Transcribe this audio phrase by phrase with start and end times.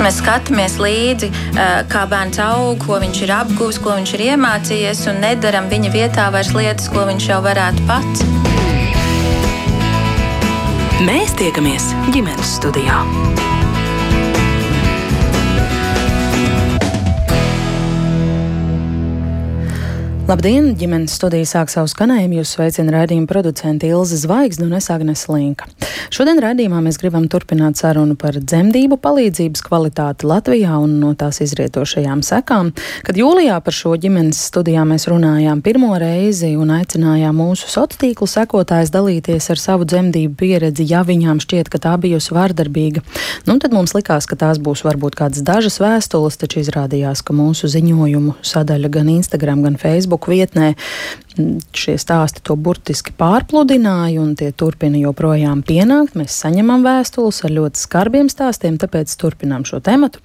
[0.00, 1.28] Mēs skatāmies līdzi,
[1.92, 6.30] kā bērns aug, ko viņš ir apguvis, ko viņš ir iemācījies, un nedaram viņa vietā
[6.32, 8.24] vairs lietas, ko viņš jau varētu pats.
[11.04, 13.04] Mēs tiekamies ģimenes studijā.
[20.30, 20.68] Labdien!
[20.78, 22.36] ģimenes studija sāk savu skanējumu.
[22.38, 25.66] Jūs sveicina raidījuma producenti Ilza Zvaigzne un es Agnes Linka.
[26.14, 32.22] Šodien raidījumā mēs gribam turpināt sarunu par dzemdību palīdzības kvalitāti Latvijā un no tās izrietošajām
[32.22, 32.70] sekām.
[33.06, 38.30] Kad jūlijā par šo ģimenes studijā mēs runājām pirmo reizi un aicinājām mūsu sociālo tīklu
[38.30, 43.02] sekotājus dalīties ar savu dzemdību pieredzi, ja viņām šķiet, ka tā bijusi vardarbīga,
[43.48, 47.70] nu, tad mums likās, ka tās būs varbūt kādas dažas vēstules, taču izrādījās, ka mūsu
[47.72, 50.74] ziņojumu sadaļa gan Instagram, gan Facebook Facebook vietnē
[51.76, 56.16] šie stāsti to burtiski pārpludināja, un tie turpina joprojām pienākt.
[56.18, 60.20] Mēs saņemam vēstules ar ļoti skarbiem stāstiem, tāpēc turpinām šo tematu,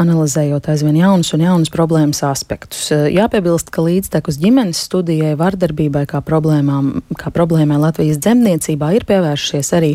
[0.00, 2.90] analizējot aizvien jaunus un jaunus problēmas aspektus.
[2.90, 9.94] Jāpiebilst, ka līdztekus ģimenes studijai vardarbībai kā, kā problēmai Latvijas dzemdniecībā ir pievēršies arī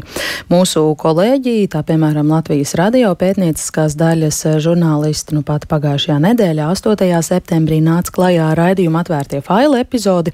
[0.51, 5.37] mūsu kolēģi, tā piemēram Latvijas radio pētnieciskās daļas žurnālisti.
[5.37, 7.21] Nu pat pagājušajā nedēļā, 8.
[7.25, 10.33] septembrī, nāca klajā raidījuma atvērtie faili epizodi.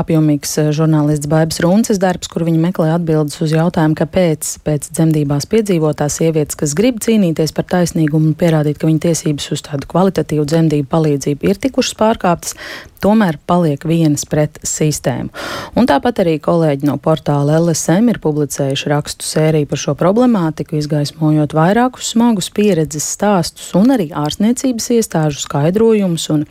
[0.00, 5.48] Apjomīgs eh, žurnālists Baibs Runces darbs, kur viņi meklē atbildes uz jautājumu, kāpēc pēc dzemdībās
[5.52, 10.46] piedzīvotās sievietes, kas grib cīnīties par taisnīgumu un pierādīt, ka viņa tiesības uz tādu kvalitatīvu
[10.48, 12.56] dzemdību palīdzību ir tikušas pārkāptas,
[13.06, 15.30] tomēr paliek vienas pret sistēmu.
[15.78, 21.54] Un tāpat arī kolēģi no portāla LSM ir publicējuši rakstu sēriju par šo problemātiku, izgaismojot
[21.56, 26.44] vairākus smagus pieredzes stāstus un arī ārstniecības iestāžu skaidrojumus un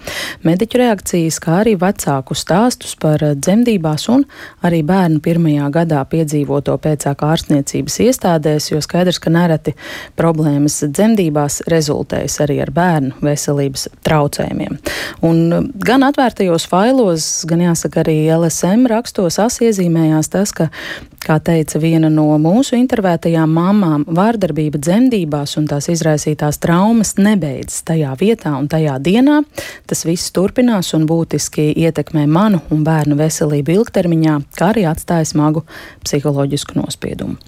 [0.46, 4.24] mediķu reakcijas, kā arī vecāku stāstus par dzemdībās un
[4.66, 9.76] arī bērnu pirmajā gadā piedzīvoto pēcāk ārstniecības iestādēs, jo skaidrs, ka nereti
[10.16, 14.80] problēmas dzemdībās rezultējas arī ar bērnu veselības traucējumiem.
[15.26, 20.70] Un gan atvērta atvērtajos failos, gan jāsaka arī LSM rakstos, iezīmējās tas, ka,
[21.26, 28.14] kā teica viena no mūsu intervētajām mamām, vārdarbība dzemdībās un tās izraisītās traumas nebeidzas tajā
[28.20, 29.42] vietā un tajā dienā.
[29.88, 35.66] Tas viss turpinās un būtiski ietekmē manu un bērnu veselību ilgtermiņā, kā arī atstāja smagu
[36.06, 37.40] psiholoģisku nospiedumu.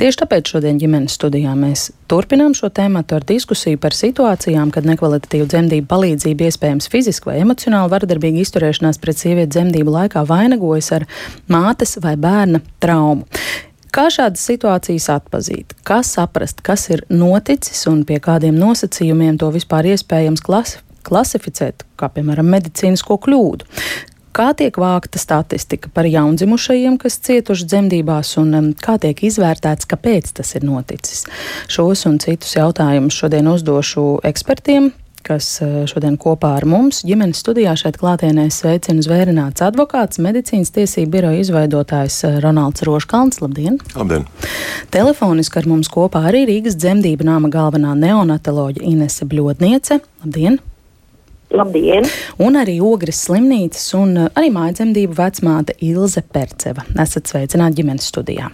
[0.00, 5.48] Tieši tāpēc šodien ģimenes studijā mēs turpinām šo tēmu ar diskusiju par situācijām, kad nekvalitatīva
[5.50, 11.06] dzemdību palīdzība iespējams fiziski vai emocionāli vardarbīgi izturēšanās pret sievieti dzemdību laikā vainagojas ar
[11.52, 13.28] mātes vai bērna traumu.
[13.96, 19.88] Kā šādas situācijas atpazīt, kā saprast, kas ir noticis un pie kādiem nosacījumiem to vispār
[19.94, 23.68] iespējams klasi klasificēt, kā piemēram medicīnisko kļūdu?
[24.36, 30.34] Kā tiek vākta statistika par jaundzimušajiem, kas cietuši dzemdībās, un um, kā tiek izvērtēts, kāpēc
[30.36, 31.24] tas ir noticis?
[31.72, 34.90] Šos un citus jautājumus šodien uzdošu ekspertiem,
[35.26, 41.12] kas eh, šodien kopā ar mums ģimenes studijā šeit klātienē sveicina zvērināts advokāts, medicīnas tiesību
[41.16, 43.40] biroja izveidotājs eh, Ronalds Roškalns.
[43.42, 43.80] Labdien!
[43.96, 44.26] Labdien!
[44.94, 50.00] Telefoniski ar mums kopā arī Rīgas dzemdību nama galvenā neonatoloģa Inese Bļodniece.
[50.24, 50.60] Labdien!
[51.56, 52.06] Labdien!
[52.42, 56.86] Un arī Ogres slimnīcas un eh, arī mājdzemdību vecmāte Ilze Perceva.
[57.02, 58.52] Esat sveicināti ģimenes studijā.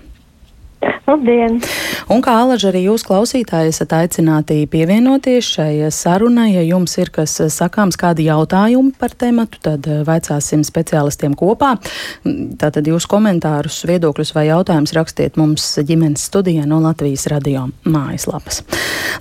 [1.12, 1.58] Labdien!
[2.08, 6.54] Un kā alaži arī jūs klausītāji esat aicināti pievienoties šai sarunai.
[6.54, 11.74] Ja jums ir kas sakāms, kādi jautājumi par tematu, tad eh, vaicāsim speciālistiem kopā.
[12.24, 18.62] Tātad jūs komentārus, viedokļus vai jautājumus rakstiet mums ģimenes studijā no Latvijas radio mājaslapas.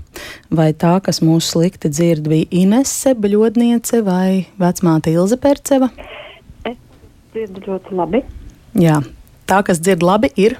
[0.54, 5.90] Vai tā, kas mūs slikti dzird, bija Inese Bļodniece vai vecmāte Ilze Perceva?
[6.62, 6.78] Es
[7.34, 8.22] dzirdu ļoti labi.
[8.78, 9.00] Jā,
[9.50, 10.54] tā, kas dzird labi, ir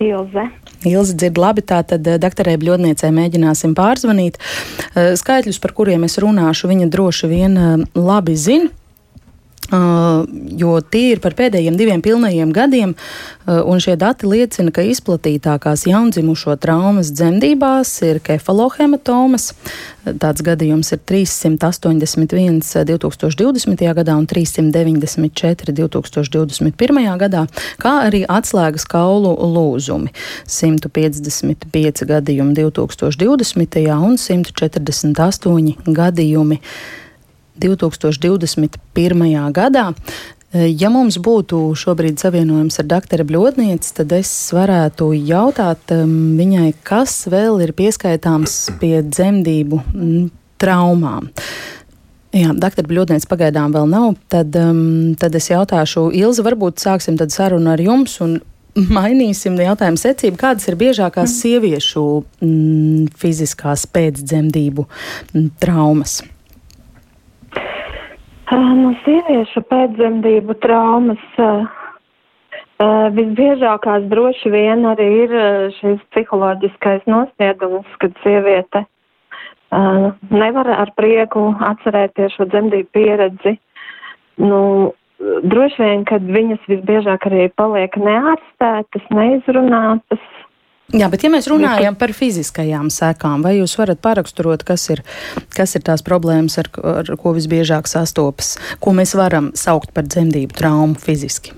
[0.00, 0.48] Ilze.
[0.86, 4.38] Ilzi dzird labi, tātad eh, doktorē Bļodniecei mēģināsim pārzvanīt.
[4.38, 8.70] Eh, skaitļus, par kuriem es runāšu, viņa droši vien eh, labi zina.
[9.66, 10.22] Uh,
[10.54, 15.88] jo tie ir par pēdējiem diviem pilnajiem gadiem, uh, un šie dati liecina, ka izplatītākās
[15.90, 19.48] jaundzimušo traumas dzemdībās ir kefalohematomas.
[20.22, 23.82] Tāds gadījums ir 381 2020.
[23.98, 27.00] gadā un 394 2021.
[27.24, 27.42] gadā,
[27.82, 30.14] kā arī atslēgas kaulu lūzumi-
[30.58, 33.98] 155 gadījumi 2020.
[33.98, 36.60] un 148 gadījumi
[37.62, 39.52] 2021.
[39.56, 39.90] gadā.
[40.56, 47.60] Ja mums būtu šobrīd savienojums ar doktoru Bļodnieci, tad es varētu jautāt viņai, kas vēl
[47.66, 49.82] ir pieskaitāms pie dzemdību
[50.62, 51.28] traumām.
[52.36, 54.14] Jā, doktora Bļodniece pagaidām vēl nav.
[54.32, 58.18] Tad, um, tad es jautāšu, Ilza, varbūt sāksim sarunu ar jums.
[58.76, 60.36] Mainīsim jautājumu secību.
[60.40, 62.06] Kādas ir biežākās sieviešu
[62.44, 64.84] mm, fiziskās pēcdzemdību
[65.62, 66.20] traumas?
[68.56, 71.22] No sieviešu pēcdzemdību traumas
[73.16, 75.32] visbiežākās droši vien arī ir
[75.78, 78.84] šis psiholoģiskais nospiedums, kad sieviete
[80.30, 83.56] nevar ar prieku atcerēties šo dzemdību pieredzi.
[84.38, 90.22] Nu, droši vien, kad viņas visbiežāk arī paliek neārstētas, neizrunātas,
[90.94, 95.00] Jā, bet ja mēs runājam par fiziskajām sekām, vai jūs varat paraksturot, kas ir,
[95.50, 96.68] kas ir tās problēmas, ar,
[97.02, 101.56] ar ko visbiežāk sastopas, ko mēs varam saukt par dzemdību traumu fiziski?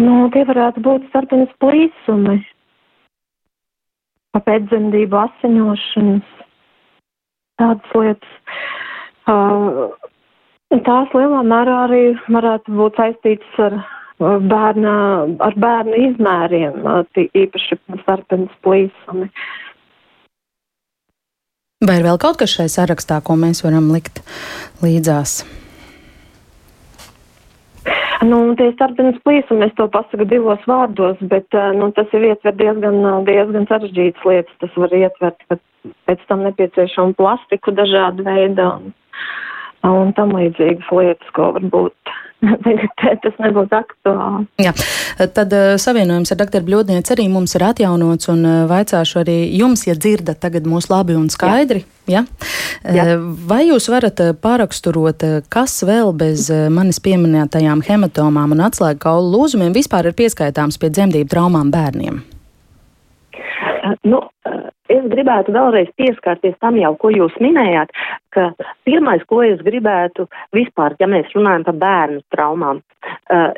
[0.00, 2.38] Nu, tie varētu būt starpenes plīsumi,
[4.48, 6.32] pēcdzemdību asiņošanas,
[7.60, 8.32] tādas lietas.
[9.28, 9.92] Uh,
[10.88, 12.02] tās lielā mērā arī
[12.32, 13.78] varētu būt saistītas ar
[14.20, 14.94] bērna,
[15.42, 16.80] ar bērnu izmēriem,
[17.16, 19.28] īpaši starpenes plīsumi.
[21.84, 24.22] Vai ir vēl kaut kas šai sarakstā, ko mēs varam likt
[24.84, 25.42] līdzās?
[28.24, 33.02] Nu, tie starpenes plīsumi, es to pasaku divos vārdos, bet nu, tas ir ietver diezgan,
[33.26, 34.54] diezgan sarežģītas lietas.
[34.62, 35.44] Tas var ietvert,
[36.08, 38.94] pēc tam nepieciešama plastiku dažādu veidu un,
[39.90, 42.14] un tam līdzīgas lietas, ko varbūt
[43.24, 44.46] tas nebūtu aktuāli.
[44.62, 44.74] Jā.
[45.34, 49.86] Tad uh, savienojums ar doktoru Bļodnieci arī mums ir atjaunots un uh, vaicāšu arī jums,
[49.88, 51.84] ja dzirdat tagad mūs labi un skaidri.
[52.10, 52.24] Jā.
[52.84, 52.92] Ja?
[52.94, 53.04] Jā.
[53.48, 60.10] Vai jūs varat pāraksturot, kas vēl bez manis pieminētajām hematomām un atslēgu kaulu lūzumiem vispār
[60.10, 62.20] ir pieskaitāms pie dzemdību traumām bērniem?
[64.04, 64.20] Nu,
[64.98, 67.92] es gribētu vēlreiz pieskarties tam jau, ko jūs minējāt,
[68.34, 68.50] ka
[68.86, 72.82] pirmais, ko es gribētu vispār, ja mēs runājam par bērnu traumām,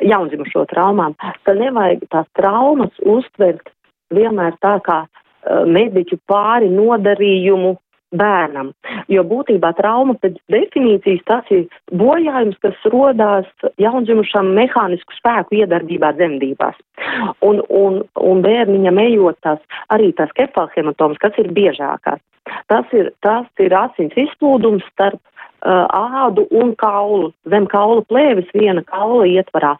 [0.05, 3.71] jaundzimušo traumām, ka nevajag tās traumas uztvert
[4.13, 5.03] vienmēr tā kā
[5.67, 7.75] mediķu pāri nodarījumu
[8.15, 8.71] bērnam.
[9.11, 13.47] Jo būtībā trauma pēc definīcijas tas ir bojājums, kas rodās
[13.81, 16.79] jaundzimušam mehānisku spēku iedarbībā dzemdībās.
[17.45, 22.21] Un, un, un bērniņam ejot tās arī tās kefalhematomas, kas ir biežākās.
[22.71, 25.19] Tas ir, tas ir asins izplūdums starp
[25.65, 29.71] Uh, ādu un kaulu, zem kaula plēvis viena kaula ietvarā.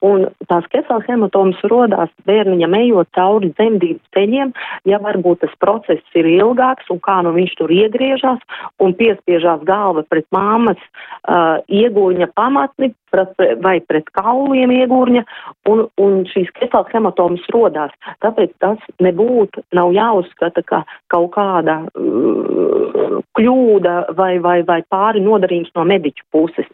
[0.00, 4.54] Un tās kefalhematomas rodās bērniņam ejot cauri dzemdību ceļiem,
[4.88, 8.40] ja varbūt tas process ir ilgāks un kā nu viņš tur iegriežās
[8.80, 15.24] un piespiežās galva pret māmas uh, iegūņa pamatni pret, vai pret kauliem iegūņa
[15.68, 17.92] un, un šīs kefalhematomas rodās.
[18.24, 25.72] Tāpēc tas nebūtu, nav jāuzskata, ka kaut kāda uh, kļūda vai, vai, vai pāri nodarījums
[25.76, 26.68] no mediķu puses.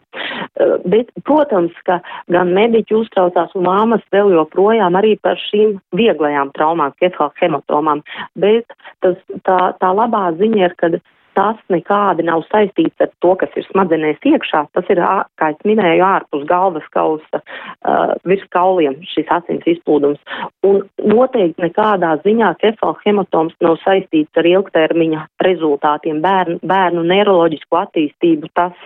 [0.61, 1.99] Eh, bet, protams, ka
[2.33, 8.03] gan mediķi uztraucās un māmas vēl joprojām arī par šīm vieglajām traumām, kefalhematomām,
[8.39, 9.17] bet tas,
[9.47, 10.93] tā, tā labā ziņa ir, ka
[11.37, 14.63] tas nekādi nav saistīts ar to, kas ir smadzenēs iekšā.
[14.77, 15.01] Tas ir,
[15.39, 20.21] kā es minēju, ārpus galvas kausa, uh, virs kauliem šis asins izplūdums.
[20.67, 28.51] Un noteikti nekādā ziņā kefalhematoms nav saistīts ar ilgtermiņa rezultātiem bērnu, bērnu neiroloģisku attīstību.
[28.57, 28.77] Tas,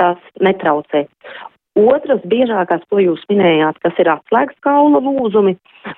[0.00, 1.06] tas netraucē.
[1.80, 5.54] Otras biežākās, ko jūs minējāt, kas ir atslēgas kaula lūzumi,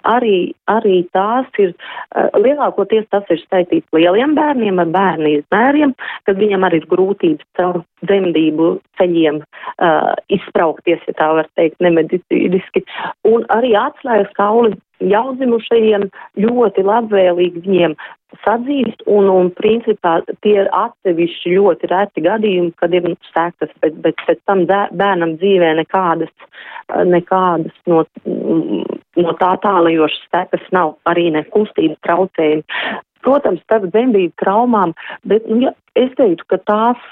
[0.09, 5.97] arī, arī tās ir, uh, lielākoties tas ir saistīts lieliem bērniem ar bērnu izmēriem,
[6.29, 8.71] kad viņam arī ir grūtības caur dzemdību
[9.01, 12.85] ceļiem uh, izspraukties, ja tā var teikt, nemedicīniski.
[13.29, 16.09] Un arī atslēgas kauli jaundzimušajiem
[16.39, 17.97] ļoti labvēlīgi viņiem
[18.43, 24.19] sadzīst, un, un principā tie ir atsevišķi ļoti reti gadījumi, kad ir sekas, bet, bet
[24.27, 26.33] pēc tam bērnam dzīvē nekādas,
[27.09, 32.67] nekādas no, no tā tālajošas sekas nav, arī ne kustības traucējumi.
[33.23, 34.97] Protams, starp dzemdību traumām,
[35.31, 37.03] bet nu, ja, es teiktu, ka tās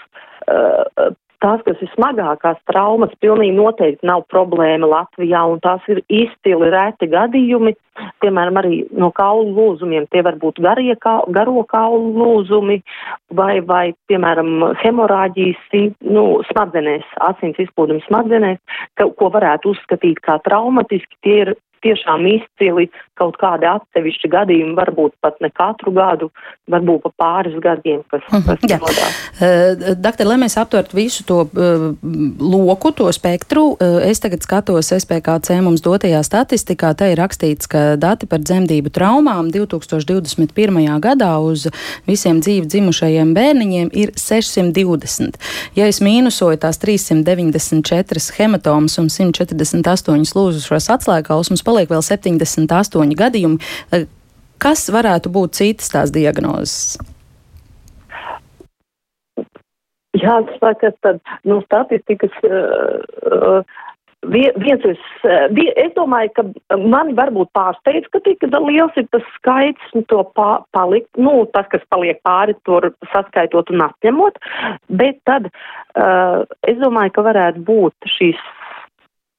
[0.51, 1.13] uh,
[1.43, 7.09] tās, kas ir smagākās traumas, pilnīgi noteikti nav problēma Latvijā, un tās ir izcili reti
[7.11, 7.75] gadījumi,
[8.23, 12.81] piemēram, arī no kaulu lūzumiem, tie var būt garie, kā, garo kaulu lūzumi,
[13.37, 15.67] vai, vai, piemēram, hemorāģijas,
[16.09, 18.61] nu, smadzenēs, asins izplūdums smadzenēs,
[18.97, 22.89] ka, ko varētu uzskatīt kā traumatiski, tie ir tiešām izcili
[23.21, 26.31] kaut kādi atsevišķi gadījumi, varbūt pat ne katru gadu,
[26.73, 29.19] varbūt pa pāris gadiem, kas, -hmm, kas rodās.
[29.41, 31.87] Uh, Dakter, lai mēs aptvertu visu to uh,
[32.41, 37.97] loku, to spektru, uh, es tagad skatos SPKC mums dotajā statistikā, te ir rakstīts, ka
[38.01, 41.01] dati par dzemdību traumām 2021.
[41.01, 41.69] gadā uz
[42.09, 45.37] visiem dzīvi dzimušajiem bērniņiem ir 620.
[45.77, 53.73] Ja es mīnusoju tās 394 hematomas un 148 lūzušos atslēgkausmus, paliek vēl 78 gadījumi.
[54.61, 56.99] Kas varētu būt citas tās diagnozes?
[60.21, 62.99] Jāsaka, tad no statistikas uh,
[63.31, 63.79] uh,
[64.27, 64.99] viens ir,
[65.81, 70.67] es domāju, ka mani varbūt pārsteidz, ka tik liels ir tas skaits, nu, to pa,
[70.77, 74.37] palikt, nu, tas, kas paliek pāri, tur saskaitot un atņemot,
[74.93, 78.45] bet tad uh, es domāju, ka varētu būt šīs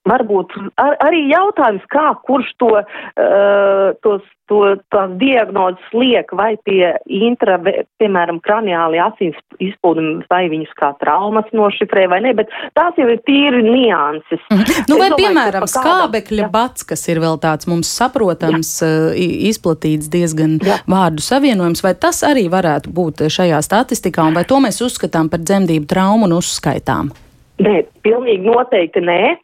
[0.10, 6.96] Varbūt ar, arī jautājums, kā kurš to, uh, tos, to tās diagnozes liek, vai pie
[7.06, 7.60] intra,
[8.02, 13.22] piemēram, kraniāli asins izplūdumi, vai viņus kā traumas nošifrē vai ne, bet tās jau ir
[13.30, 14.42] tīri nianses.
[14.50, 14.88] Mm -hmm.
[14.90, 16.50] Nu, vai, domāju, piemēram, skābekļa jā.
[16.50, 18.90] bats, kas ir vēl tāds mums saprotams, jā.
[18.90, 20.80] uh, izplatīts diezgan jā.
[20.90, 25.40] vārdu savienojums, vai tas arī varētu būt šajā statistikā, un vai to mēs uzskatām par
[25.46, 27.14] dzemdību traumu un uzskaitām?
[27.62, 29.38] Nē, pilnīgi noteikti nē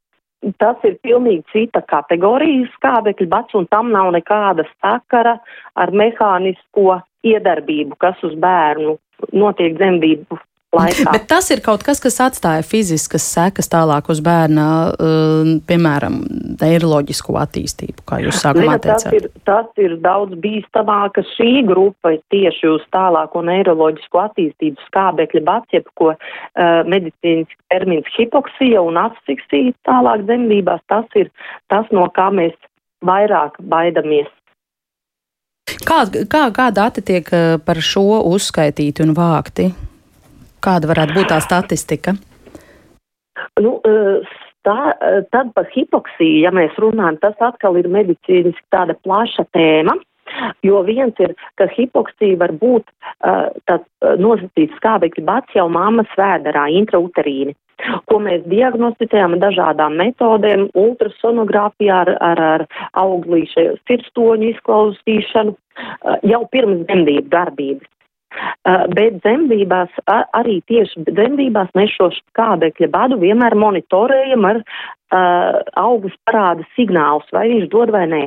[0.62, 5.38] tas ir pilnīgi cita kategorija skābekļa bats, un tam nav nekāda sakara
[5.75, 8.98] ar mehānisko iedarbību, kas uz bērnu
[9.34, 10.39] notiek dzemdību
[10.75, 11.12] laikā.
[11.13, 16.19] Bet tas ir kaut kas, kas atstāja fiziskas sekas tālāk uz bērna, uh, piemēram,
[16.59, 19.07] neiroloģisko attīstību, kā jūs sākumā teicāt.
[19.07, 24.88] Tas ir, tas ir daudz bīstamāk, ka šī grupa ir tieši uz tālāko neiroloģisko attīstību
[24.89, 26.19] skābekļa jeb ko uh,
[26.88, 30.83] medicīniski termins hipoksija un asfiksija tālāk dzemdībās.
[30.91, 31.31] Tas ir
[31.71, 32.55] tas, no kā mēs
[33.05, 34.29] vairāk baidamies.
[35.88, 39.71] Kā, kā, kā dati tiek uh, par šo uzskaitīti un vākti?
[40.64, 42.16] Kāda varētu būt tā statistika?
[43.62, 43.78] Nu,
[44.68, 44.78] tā,
[45.34, 49.98] tad par hipoksiju, ja mēs runājam, tas atkal ir medicīniski tāda plaša tēma.
[50.66, 53.88] Jo viens ir, ka hipoksija var būt uh, tāds
[54.20, 57.56] nosacīts skābekļa bats jau mammas vēderā, intrauterīni,
[58.12, 62.66] ko mēs diagnosticējam dažādām metodēm, ultrasonogrāfijā ar, ar, ar
[63.00, 67.90] auglīšu sirstoņu izklausīšanu uh, jau pirms dzemdību darbības.
[68.67, 69.94] Uh, bet dzemdībās,
[70.38, 77.48] arī tieši dzemdībās mēs šo skābekļa badu vienmēr monitorējam ar uh, augus parāda signālus, vai
[77.51, 78.22] viņš dod vai nē.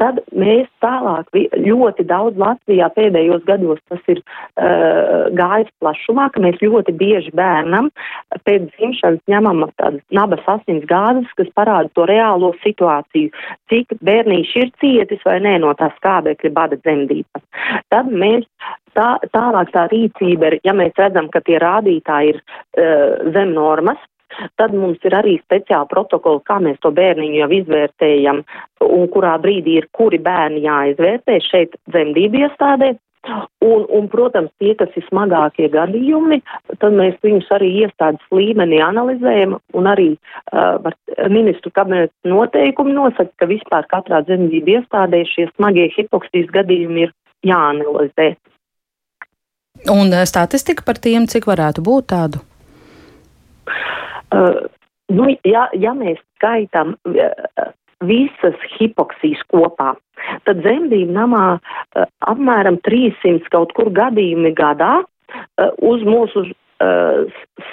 [0.00, 6.58] Tad mēs tālāk ļoti daudz Latvijā pēdējos gados tas ir uh, gājis plašumā, ka mēs
[6.62, 7.90] ļoti bieži bērnam
[8.46, 13.30] pēc dzimšanas ņemam tādas nabas asins gāzes, kas parāda to reālo situāciju,
[13.70, 17.46] cik bērnīši ir cietis vai nē no tā skābekļa bada dzemdības.
[17.92, 18.48] Tad mēs
[18.96, 24.00] tā, tālāk tā rīcība ir, ja mēs redzam, ka tie rādītāji ir uh, zem normas,
[24.60, 28.42] tad mums ir arī speciāli protokoli, kā mēs to bērniņu jau izvērtējam
[28.86, 32.94] un kurā brīdī ir kuri bērni jāizvērtē šeit dzemdību iestādē.
[33.66, 36.36] Un, un, protams, tie, kas ir smagākie gadījumi,
[36.78, 40.78] tad mēs viņus arī iestādes līmenī analizējam un arī uh,
[41.32, 47.16] ministru kabineta noteikumi nosaka, ka vispār katrā dzemdību iestādē šie smagie hipoksijas gadījumi ir
[47.50, 48.36] jāanalizē.
[49.84, 52.42] Un eh, statistika par tiem, cik varētu būt tādu?
[54.34, 54.66] Uh,
[55.12, 57.70] nu, ja, ja mēs skaitām uh,
[58.04, 59.94] visas hipoksijas kopā,
[60.48, 66.48] tad dzemdību namā uh, apmēram 300 kaut kur gadījumi gadā uh, uz mūsu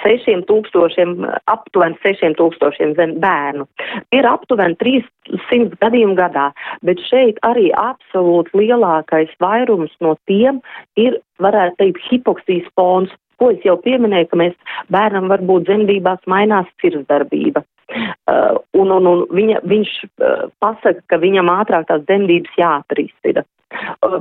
[0.02, 1.16] sešiem tūkstošiem,
[1.50, 3.66] aptuveni sešiem tūkstošiem zem bērnu.
[4.16, 6.50] Ir aptuveni 300 gadījumu gadā,
[6.82, 10.62] bet šeit arī absolūti lielākais vairums no tiem
[10.96, 14.58] ir, varētu teikt, hipoksijas fons, ko es jau pieminēju, ka mēs
[14.94, 17.64] bērnam varbūt dzemdībās mainās sirdsdarbība.
[18.24, 23.44] Uh, un, un, un viņa, viņš uh, pasaka, ka viņam ātrāk tās dzemdības jāatrisina.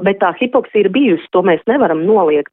[0.03, 2.51] Bet tā hipoksija ir bijusi, to mēs nevaram noliegt.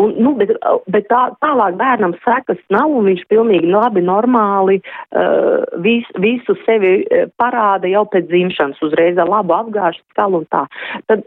[0.00, 0.52] Un, nu, bet
[0.92, 7.02] bet tā, tālāk bērnam sekas nav, un viņš pilnīgi labi, normāli uh, vis, visu sevi
[7.02, 10.64] uh, parāda jau pēc dzimšanas, uzreiz ar labu apgāžu skalu un tā.
[11.10, 11.24] Tad,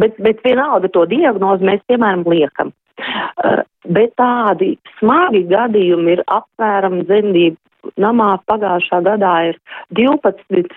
[0.00, 2.72] bet, bet vienalga to diagnozi mēs, piemēram, liekam.
[3.42, 7.58] Uh, bet tādi smagi gadījumi ir apmēram dzemdību
[8.00, 9.58] namā pagājušā gadā ir
[9.98, 10.70] 12,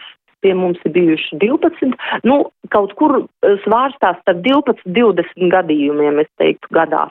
[0.45, 1.93] pie mums ir bijuši 12,
[2.29, 2.39] nu,
[2.73, 3.19] kaut kur
[3.65, 7.07] svārstās starp 12, 20 gadījumiem, es teiktu, gadā.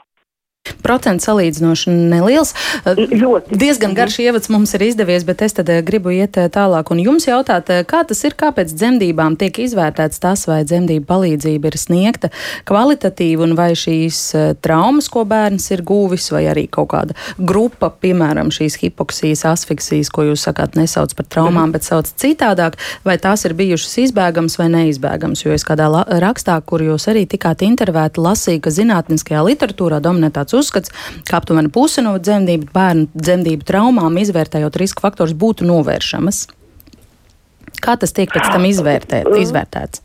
[0.87, 2.53] Procents salīdzinoši neliels.
[2.87, 3.57] Ļoti.
[3.59, 7.69] Diezgan garš ievads mums ir izdevies, bet es tad gribu iet tālāk un jums jautāt,
[7.89, 12.31] kā tas ir, kāpēc dzemdībām tiek izvērtēts tas, vai dzemdību palīdzība ir sniegta
[12.67, 14.21] kvalitatīvi un vai šīs
[14.63, 20.29] traumas, ko bērns ir guvis, vai arī kaut kāda grupa, piemēram, šīs hipoksijas, asfiksijas, ko
[20.29, 22.77] jūs sakāt, nesauc par traumām, bet sauc citādāk,
[23.07, 25.89] vai tās ir bijušas izbēgams vai neizbēgams, jo es kādā
[26.21, 30.76] rakstā, kur jūs arī tikāt intervēti, lasīju, ka zinātniskajā literatūrā dominē tāds uzskats,
[31.27, 36.45] ka aptuveni puse no dzemdību bērnu dzemdību traumām, izvērtējot riska faktors, būtu novēršamas.
[37.83, 40.01] Kā tas tiek pēc tam izvērtēt, izvērtēts?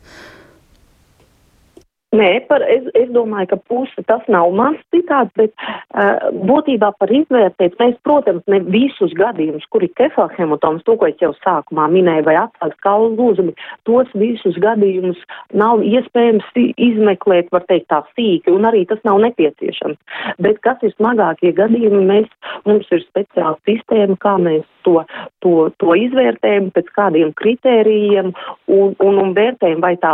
[2.12, 7.08] Nē, par, es, es domāju, ka puse tas nav mans citāts, bet uh, būtībā par
[7.08, 12.34] izvērtēt mēs, protams, ne visus gadījumus, kuri kefalhematoma, to, ko es jau sākumā minēju, vai
[12.42, 13.54] atsāks kaulu lūzumi,
[13.88, 15.22] tos visus gadījumus
[15.56, 19.96] nav iespējams izmeklēt, var teikt, tā sīki, un arī tas nav nepieciešams.
[20.44, 22.28] Bet kas ir smagākie gadījumi, mēs,
[22.68, 24.98] mums ir speciāla sistēma, kā mēs to,
[25.40, 28.34] to, to izvērtējam, pēc kādiem kritērijiem
[28.68, 30.12] un, un, un vērtējam, vai tā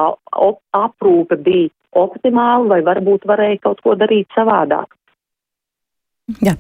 [0.79, 4.98] aprūpe bija optimāli, vai varbūt varēja kaut ko darīt savādāk.
[6.29, 6.53] Jā.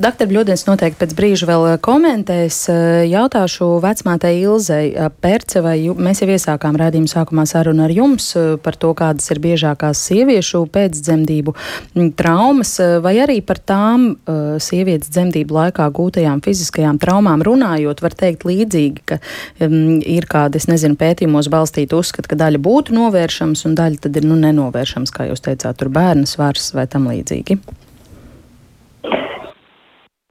[0.00, 2.62] Doktor Bļodens noteikti pēc brīža vēl uh, komentēs.
[2.72, 5.74] Uh, jautāšu vecmātei Ilzei uh, Percevai.
[5.92, 8.30] Mēs jau iesākām rādījumu sākumā sarunu ar jums
[8.64, 11.52] par to, kādas ir biežākās sieviešu pēcdzemdību
[12.16, 12.70] traumas,
[13.04, 14.06] vai arī par tām
[14.62, 19.18] sievietes dzemdību laikā gūtajām fiziskajām traumām runājot, var teikt līdzīgi, ka
[19.66, 24.16] um, ir kādi, es nezinu, pētījumos balstīti uzskat, ka daļa būtu novēršams un daļa tad
[24.16, 27.60] ir nu, nenovēršams, kā jūs teicāt, tur bērnu svars vai tam līdzīgi.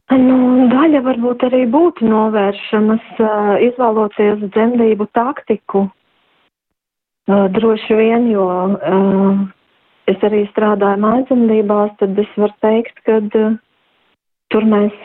[0.08, 0.36] Nu,
[0.72, 5.90] daļa varbūt arī būtu novēršamas, uh, izvēloties dzemdību taktiku.
[7.28, 8.46] Droši vien, jo
[10.08, 14.96] es arī strādāju mājdzemdībās, tad es varu teikt, ka tur mēs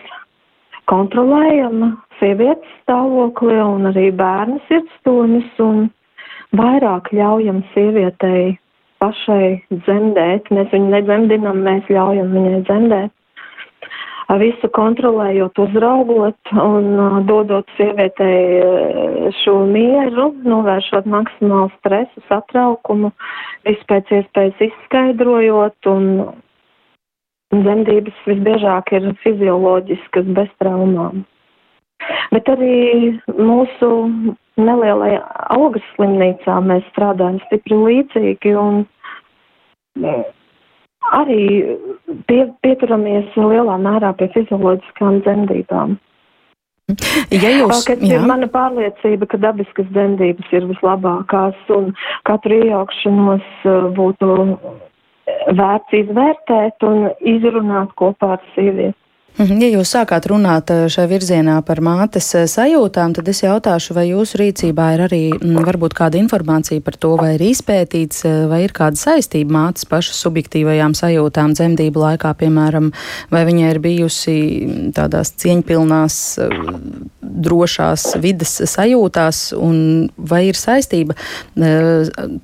[0.87, 5.89] kontrolējam sievietes stāvokli un arī bērnu sirdstoņus un
[6.55, 8.55] vairāk ļaujam sievietei
[9.03, 10.47] pašai dzemdēt.
[10.55, 13.11] Mēs viņu nedzemdinam, mēs ļaujam viņai dzemdēt
[14.43, 23.13] visu kontrolējot, uzraugot un uh, dodot sievietei uh, šo mieru, novēršot maksimālu stresu, satraukumu,
[23.69, 26.09] visu pēc iespējas izskaidrojot un
[27.53, 31.27] dzemdības visbiežāk ir fizioloģiskas bez traumām.
[32.33, 33.89] Bet arī mūsu
[34.59, 35.21] nelielajā
[35.55, 38.83] algas slimnīcā mēs strādājam stipri līdzīgi un
[41.11, 41.43] arī
[42.29, 45.99] pie, pieturamies lielā mērā pie fizioloģiskām dzemdībām.
[47.33, 51.93] Ja jūs, Kas ir mana pārliecība, ka dabiskas dzemdības ir vislabākās un
[52.29, 54.33] katru iejaukšanos uh, būtu
[55.57, 58.99] vērts izvērtēt un izrunāt kopā ar sievieti.
[59.41, 63.95] Mhm, ja jūs sākāt runāt eh, šajā virzienā par mātes eh, sajūtām, tad es jautāšu,
[63.97, 68.43] vai jūsu rīcībā ir arī mm, varbūt kāda informācija par to, vai ir izpētīts, eh,
[68.51, 72.91] vai ir kāda saistība mātes pašas subjektīvajām sajūtām dzemdību laikā, piemēram,
[73.33, 76.19] vai viņai ir bijusi mm, tādās cieņpilnās,
[77.23, 81.17] drošās vidas sajūtās, un vai ir saistība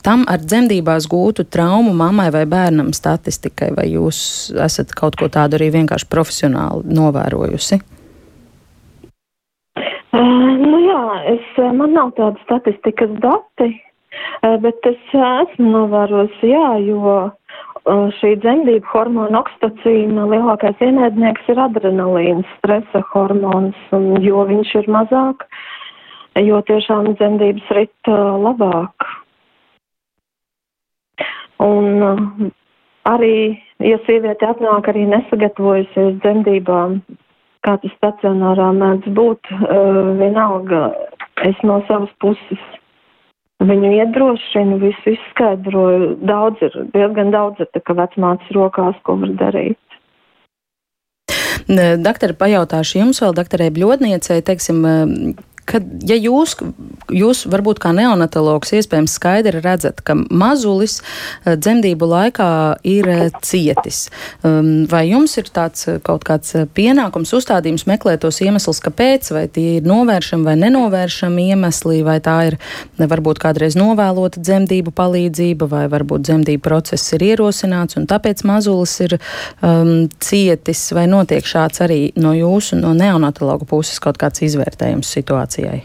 [0.03, 4.19] tam ar dzemdībās gūtu traumu mammai vai bērnam statistikai, vai jūs
[4.65, 7.81] esat kaut ko tādu arī vienkārši profesionāli novērojusi?
[10.09, 11.03] Uh, nu jā,
[11.35, 13.75] es, man nav tāda statistikas dati,
[14.63, 17.19] bet es esmu novērojusi, jā, jo
[18.19, 25.47] šī dzemdību hormona okstacīna lielākais ienaidnieks ir adrenalīns, stresa hormons, un jo viņš ir mazāk,
[26.37, 28.13] jo tiešām dzemdības rit
[28.45, 29.09] labāk.
[31.59, 32.53] Un
[33.09, 37.01] arī ja sieviete atnāk arī nesagatavojusies dzemdībām,
[37.67, 40.89] kā tas stacionārā mēdz būt, uh, vienalga
[41.47, 42.63] es no savas puses
[43.59, 46.15] viņu iedrošinu, visu izskaidroju.
[46.29, 49.79] Daudz ir, diezgan daudz ir tā kā vecmātes rokās, ko var darīt.
[51.69, 54.87] Doktori, pajautāšu jums vēl, doktorē Bļodniecei, teiksim,
[55.69, 56.57] ka, ja jūs,
[57.13, 62.51] jūs varbūt kā neonatologs iespējams skaidri redzat, ka mazulis eh, dzemdību laikā
[62.89, 64.07] ir eh, cietis,
[64.47, 69.45] um, vai jums ir tāds eh, kaut kāds pienākums, uzstādījums meklēt tos iemeslus, kāpēc, vai
[69.53, 72.59] tie ir novēršami vai nenovēršami iemesli, vai tā ir
[72.99, 79.19] varbūt kādreiz novēlota dzemdību palīdzība, vai varbūt dzemdību process ir ierosināts, un tāpēc mazulis ir
[79.19, 85.58] um, cietis, vai notiek šāds arī no jūsu, no neonatologa puses kaut kāds izvērtējums situācijā?
[85.59, 85.83] Situācijai?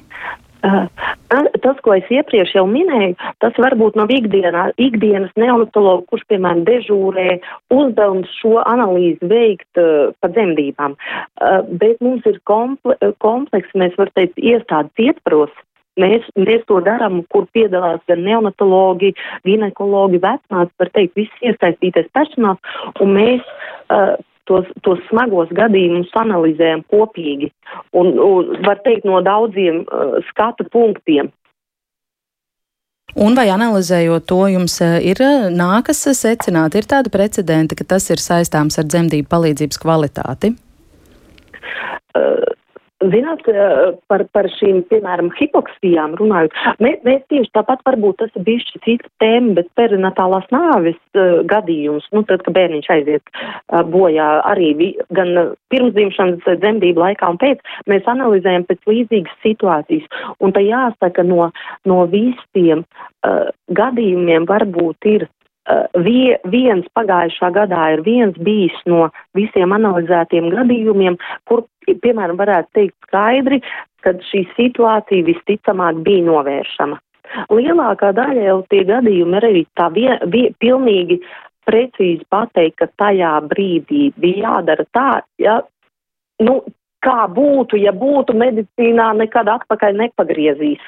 [1.64, 7.40] Tas, ko es iepriekš jau minēju, tas varbūt nav ikdienā, ikdienas neonatologu, kurš, piemēram, dežūrē
[7.74, 10.96] uzdevums šo analīzi veikt uh, pa dzemdībām.
[10.96, 15.52] Uh, bet mums ir komple kompleks, mēs var teikt, iestādes ietvaros.
[16.00, 19.12] Mēs, mēs to darām, kur piedalās gan neonatologi,
[19.46, 22.64] ginekologi, vecmāts, var teikt, viss iesaistītais personāls,
[23.04, 23.44] un mēs
[23.92, 24.16] uh,
[24.50, 27.52] tos, tos smagos gadījumus analizējam kopīgi
[27.98, 31.32] un, un var teikt no daudziem uh, skatu punktiem.
[33.14, 38.10] Un vai analizējot to, jums uh, ir uh, nākas secināt, ir tāda precedenta, ka tas
[38.10, 40.56] ir saistāms ar dzemdību palīdzības kvalitāti?
[42.14, 42.42] Uh,
[43.12, 48.46] Zināt, eh, par, par šīm, piemēram, hipoksijām runājot, mēs, mēs tieši tāpat varbūt tas ir
[48.48, 54.30] bijis cita tēma, bet perinatālās nāves uh, gadījums, nu tad, ka bērniņš aiziet uh, bojā
[54.48, 55.34] arī vi, gan
[55.74, 60.08] pirmsdzimšanas dzemdību laikā un pēc, mēs analizējam pēc līdzīgas situācijas.
[60.40, 61.50] Un tā jāsaka, no,
[61.90, 65.28] no visiem uh, gadījumiem varbūt ir
[66.04, 72.96] vie, viens pagājušā gadā ir viens bijis no visiem analizētiem gadījumiem, kur, piemēram, varētu teikt
[73.08, 73.62] skaidri,
[74.04, 77.00] ka šī situācija visticamāk bija novēršama.
[77.50, 81.22] Lielākā daļa jau tie gadījumi arī tā vie, vie, pilnīgi
[81.64, 85.08] precīzi pateikt, ka tajā brīdī bija jādara tā,
[85.40, 85.62] ja,
[86.44, 86.60] nu,
[87.04, 90.84] kā būtu, ja būtu medicīnā nekad atpakaļ nepagriezīs.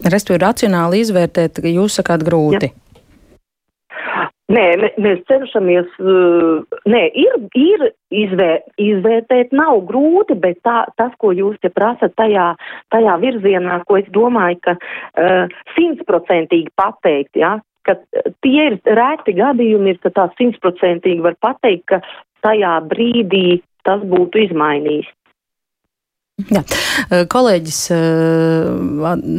[0.00, 2.70] Respektīvi, racionāli izvērtēt, ka jūs sakāt grūti.
[2.70, 2.89] Ja.
[4.50, 4.64] Nē,
[4.98, 5.90] mēs cenšamies,
[6.90, 12.48] nē, ir, ir izvēr, izvērtēt, nav grūti, bet tā, tas, ko jūs te prasat tajā,
[12.90, 14.74] tajā virzienā, ko es domāju, ka
[15.76, 17.52] simtprocentīgi uh, pateikt, ja,
[17.86, 17.94] ka
[18.42, 22.02] tie ir rēti gadījumi, ir, ka tā simtprocentīgi var pateikt, ka
[22.42, 25.08] tajā brīdī tas būtu izmainījis.
[26.48, 26.62] Jā.
[27.30, 27.78] Kolēģis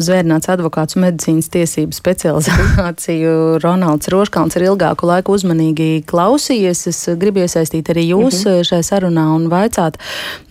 [0.05, 3.33] Zvērnāts advokāts medicīnas tiesību specializāciju
[3.63, 6.83] Ronalds Roškalns ir ilgāku laiku uzmanīgi klausījies.
[6.91, 8.67] Es gribu iesaistīt arī jūs mm -hmm.
[8.69, 9.97] šajā sarunā un vaicāt,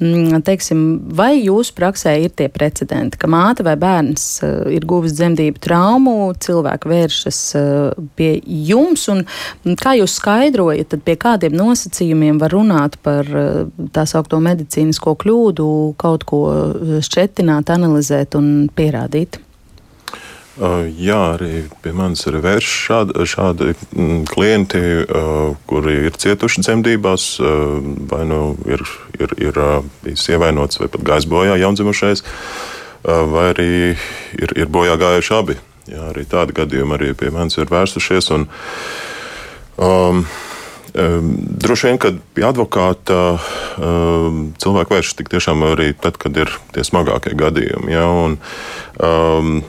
[0.01, 5.59] mm, teiksim, vai jūsu praksē ir tie precedenti, ka māte vai bērns ir guvis dzemdību
[5.61, 7.41] traumu, cilvēki vēršas
[8.17, 9.25] pie jums un
[9.65, 13.27] kā jūs skaidrojat, tad pie kādiem nosacījumiem var runāt par
[13.95, 16.40] tā saukto medicīnisko kļūdu kaut ko
[17.07, 19.41] šķetināt, analizēt un pierādīt?
[20.61, 24.83] Jā, arī pie manis ir vērš šādi, šādi mm, klienti,
[25.71, 27.25] kuri ir cietuši dzemdībās,
[28.11, 28.85] vai nu ir,
[29.17, 29.63] ir, ir
[30.03, 32.25] bijis ievainots vai pat gājis bojā jaundzimušais,
[33.33, 33.71] vai arī
[34.37, 35.57] ir, ir bojā gājuši abi.
[35.89, 38.29] Jā, arī tādi gadījumi arī pie manis ir vērsušies.
[38.37, 38.45] Un,
[39.81, 40.25] um,
[40.95, 46.85] droši vien, kad pie advokāta ehm, cilvēku vēršas tik tiešām arī tad, kad ir tie
[46.87, 47.95] smagākie gadījumi.
[47.95, 48.39] Ja, un,
[48.99, 49.61] um,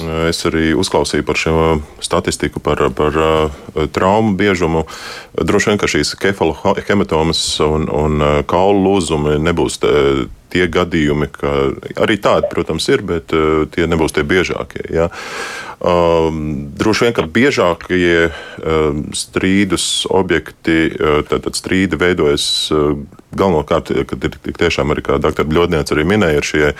[0.00, 1.56] Es arī uzklausīju par šo
[2.00, 4.86] statistiku, par, par uh, traumu biežumu.
[5.36, 9.76] Droši vien, ka šīs kefalohematomas un, un uh, kaulu lūzumi nebūs
[10.52, 11.52] tie gadījumi, ka
[12.00, 14.86] arī tādi, protams, ir, bet uh, tie nebūs tie biežākie.
[14.96, 15.10] Ja.
[15.82, 22.46] Um, droši vien, ka biežākie um, strīdus objekti, uh, tad, tad strīdi veidojas
[23.36, 26.70] galvenokārt, kad ir tiešām arī, kā doktora Bļodniece arī minēja, ir šie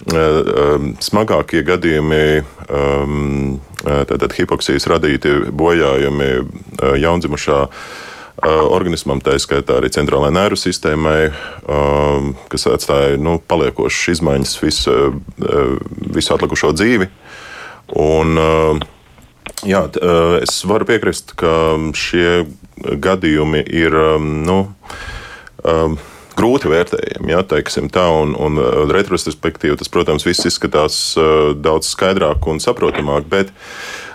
[0.00, 7.66] smagākie gadījumi, um, tātad hipoksijas radīti bojājumi uh, jaundzimušā
[8.40, 11.30] organismam, tā izskaitā arī centrālajai nervu sistēmai,
[12.48, 14.94] kas atstāja nu, paliekošas izmaiņas visu,
[16.14, 17.10] visu atlikušo dzīvi.
[18.00, 18.40] Un,
[19.66, 19.82] jā,
[20.40, 21.52] es varu piekrist, ka
[21.92, 22.46] šie
[22.80, 23.98] gadījumi ir
[24.48, 24.60] nu,
[26.40, 27.34] grūti vērtējami.
[27.34, 31.00] Ja, tā, un, un retrospektīvi tas, protams, viss izskatās
[31.60, 33.28] daudz skaidrāk un saprotamāk.
[33.30, 33.52] Bet,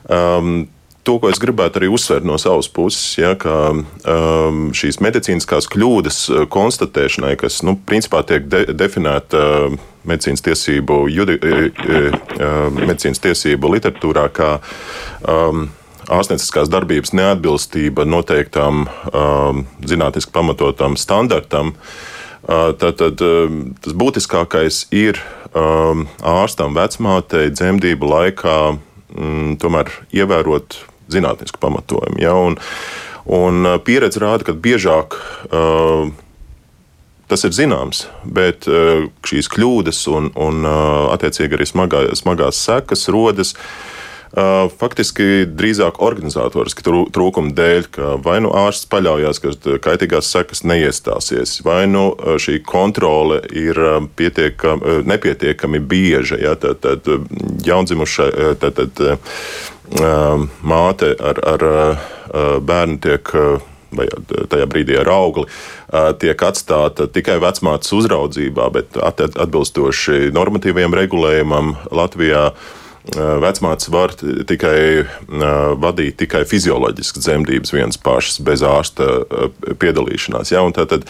[0.10, 0.66] um,
[1.06, 6.20] to, ko es gribētu arī uzsvērt no savas puses, ja, ka um, šīs medicīniskās kļūdas
[6.54, 9.78] konstatēšanai, kas nu, principā tiek de definēta uh,
[10.10, 12.18] medicīnas tiesību, judi, uh,
[12.82, 14.52] medicīnas tiesību literatūrā, kā
[15.30, 15.70] um,
[16.06, 21.74] ārstnieciskās darbības neatbilstība noteiktām um, zinātniski pamatotam standartam.
[21.74, 22.15] Uh,
[22.46, 25.22] tad, tad um, tas būtiskākais ir
[25.56, 28.58] ārstam, vecmātei dzemdību laikā
[29.62, 30.76] tomēr ievērot
[31.12, 32.20] zinātnisku pamatojumu.
[32.20, 32.34] Ja?
[32.36, 32.58] Un,
[33.26, 35.18] un uh, pieredze rāda, ka biežāk
[35.50, 36.10] uh,
[37.32, 43.08] tas ir zināms, bet uh, šīs kļūdas un, un uh, attiecīgi arī smagā, smagās sekas
[43.14, 43.56] rodas.
[44.80, 51.86] Faktiski drīzāk organizatoriski trūkuma dēļ, ka vai nu ārsts paļaujas, ka kaitīgās sekas neiestāsies, vai
[51.88, 52.10] nu
[52.42, 53.80] šī kontrole ir
[54.16, 56.42] pietiekami, nepietiekami bieža.
[56.42, 57.08] Ja, tad, tad
[57.66, 59.06] jaundzimušai tad, tad,
[60.66, 61.66] māte ar, ar
[62.66, 63.34] bērnu tiek
[63.96, 64.08] vai
[64.52, 65.46] tajā brīdī ar augli,
[66.20, 72.50] tiek atstāta tikai vecmātes uzraudzībā, bet atbilstoši normatīviem regulējumam Latvijā.
[73.14, 75.06] Vecmātes var tikai
[75.82, 79.26] vadīt tikai fizioloģiskas dzemdības vienas pašas, bez ārsta
[79.82, 80.52] piedalīšanās.
[80.52, 80.64] Ja?
[80.74, 81.06] Tad,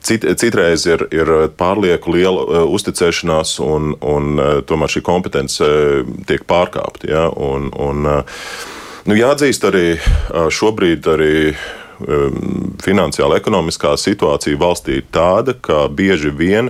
[0.00, 5.68] cit, citreiz ir, ir pārlieku liela uzticēšanās, un, un tomēr šī kompetence
[6.30, 7.12] tiek pārkāpta.
[7.12, 7.28] Ja?
[7.36, 8.10] Un, un,
[9.08, 9.94] Nu, jāatzīst arī
[10.52, 11.36] šobrīd arī
[12.84, 16.68] finansiāla ekonomiskā situācija valstī ir tāda, ka bieži vien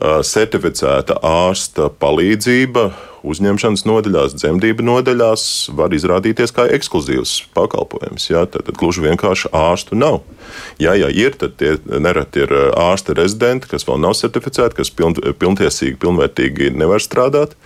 [0.00, 2.86] certificēta ārsta palīdzība
[3.26, 8.28] uzņemšanas nodaļās, dzemdību nodaļās var izrādīties kā ekskluzīvs pakalpojums.
[8.30, 10.22] Jā, tad, tad gluži vienkārši ārstu nav.
[10.82, 15.18] Ja, ja ir, tad tie nereti ir ārsta rezidenti, kas vēl nav certificēti, kas piln,
[15.40, 17.58] pilntiesīgi, pilnvērtīgi nevar strādāt.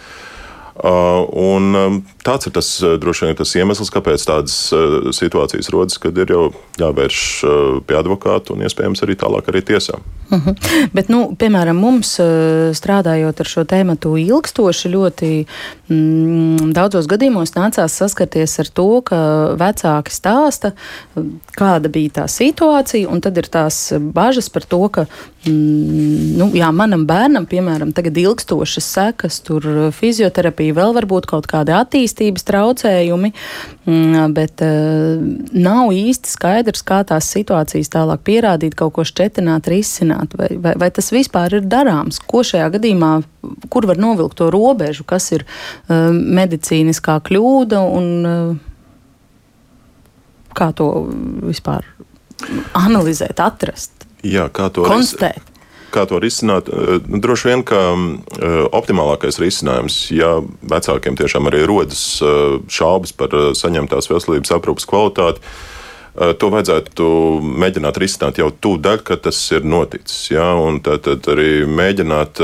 [0.81, 2.69] Un tāds ir tas
[3.03, 4.55] droši vien tas iemesls, kāpēc tādas
[5.17, 6.47] situācijas rodas, kad ir jau
[6.81, 7.21] jāvērš
[7.89, 9.99] pie advokāta un iespējams arī tālāk arī tiesā.
[10.31, 10.49] Uh mhm.
[10.49, 10.89] -huh.
[10.93, 12.15] Bet, nu, piemēram, mums
[12.81, 15.47] strādājot ar šo tēmu ilgstoši, ļoti
[15.89, 19.21] mm, daudzos gadījumos nācās saskarties ar to, ka
[19.59, 20.73] vecāki stāsta,
[21.59, 25.07] kāda bija tā situācija, un tad ir tās bažas par to, ka
[25.47, 31.75] mm, nu, jā, manam bērnam, piemēram, tagad ilgstošas sekas, tur fizioterapija, vēl varbūt kaut kādi
[31.77, 33.33] attīstības traucējumi,
[33.87, 35.21] mm, bet uh,
[35.57, 40.91] nav īsti skaidrs, kā tās situācijas tālāk pierādīt, kaut ko šķetināt, risināt, vai, vai, vai
[40.95, 43.13] tas vispār ir darāms, ko šajā gadījumā,
[43.73, 48.59] kur var novilkt to robežu, kas ir uh, medicīniskā kļūda un uh,
[50.57, 50.91] kā to
[51.47, 51.87] vispār
[52.77, 54.00] analizēt, atrast.
[54.27, 55.47] Jā, kā to konstatēt?
[55.91, 56.69] Kā to risināt?
[57.11, 58.21] Nu, droši vien, ka uh,
[58.77, 65.43] optimālākais risinājums, ja vecākiem tiešām arī rodas uh, šaubas par uh, saņemtās veselības aprūpas kvalitāti,
[66.11, 67.05] to vajadzētu
[67.63, 70.33] mēģināt risināt jau tūdaļ, kad tas ir noticis.
[70.35, 70.49] Ja?
[70.83, 72.43] Tad, tad arī mēģināt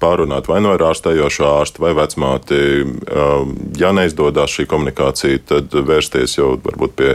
[0.00, 2.60] pārunāt vai no nu ārstējošā ārsta vai vecmāti.
[2.84, 7.10] Um, ja neizdodas šī komunikācija, tad vērsties jau varbūt pie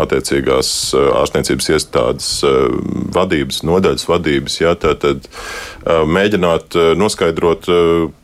[0.00, 2.68] attiecīgās uh, ārstniecības iestādes uh,
[3.14, 4.60] vadības, nodaļas vadības.
[4.62, 7.68] Ja, tad, tad uh, mēģināt noskaidrot,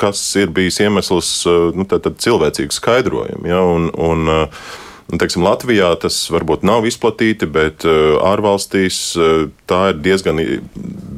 [0.01, 1.31] kas ir bijis iemesls
[1.75, 3.49] nu, tad, tad cilvēcīgu skaidrojumu.
[3.49, 4.31] Ja, un, un,
[5.13, 9.35] Un, teiksim, Latvijā tas varbūt nav izplatīti, bet uh, ārvalstīs uh,
[9.69, 10.41] tā ir diezgan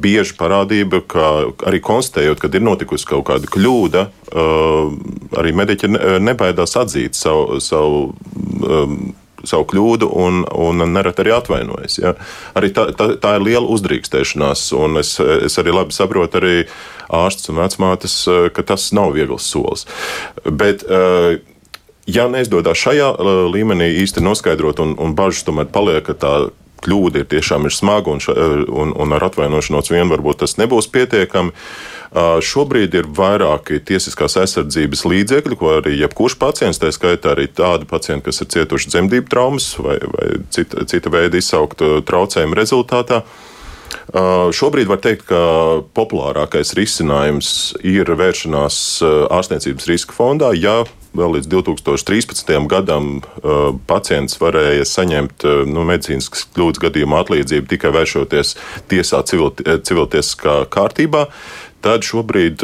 [0.03, 1.29] bieža parādība, ka
[1.69, 4.91] arī konstatējot, kad ir notikusi kaut kāda kļūda, uh,
[5.39, 7.61] arī mediķi nebaidās atzīt savu.
[7.63, 8.03] savu
[9.47, 11.99] savu kļūdu un, un nereti arī atvainojas.
[12.01, 12.15] Ja?
[12.57, 16.55] Arī tā, tā, tā ir liela uzdrīkstēšanās, un es, es arī labi saprotu, arī
[17.13, 19.85] ārstus un vecmātes, ka tas nav viegls solis.
[20.43, 20.83] Bet,
[22.07, 23.11] ja neizdodas šajā
[23.51, 26.33] līmenī īsti noskaidrot, un, un bažas tomēr paliek, ka tā
[26.85, 30.89] kļūda ir tiešām ir smaga un, uh, un, un ar atvainošanos vien varbūt tas nebūs
[30.93, 31.55] pietiekami.
[32.17, 38.23] Šobrīd ir vairāki tiesiskās aizsardzības līdzekļi, ko arī jebkurš pacients, tā skaitā arī tādi pacienti,
[38.29, 43.25] kas ir cietuši dzemdību traumas vai, vai cita, cita veida izsauktu traucējumu rezultātā.
[44.55, 45.41] Šobrīd var teikt, ka
[45.99, 47.51] populārākais risinājums
[47.83, 48.79] ir vēršanās
[49.27, 50.79] ārstniecības riska fondā, ja
[51.17, 52.53] vēl līdz 2013.
[52.71, 58.55] gadam uh, pacients varēja saņemt uh, nu, medicīniskas kļūdas gadījumā atlīdzību tikai vēršoties
[58.91, 61.27] tiesā civil, civiltiesiskā kārtībā.
[61.77, 62.63] Tad šobrīd,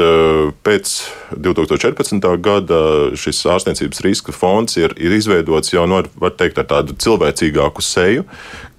[0.65, 0.91] pēc
[1.37, 2.25] 2014.
[2.41, 2.79] gada,
[3.19, 8.25] šis ārstniecības riska fonds ir, ir izveidots jau no, var teikt, ar tādu cilvēcīgāku seju,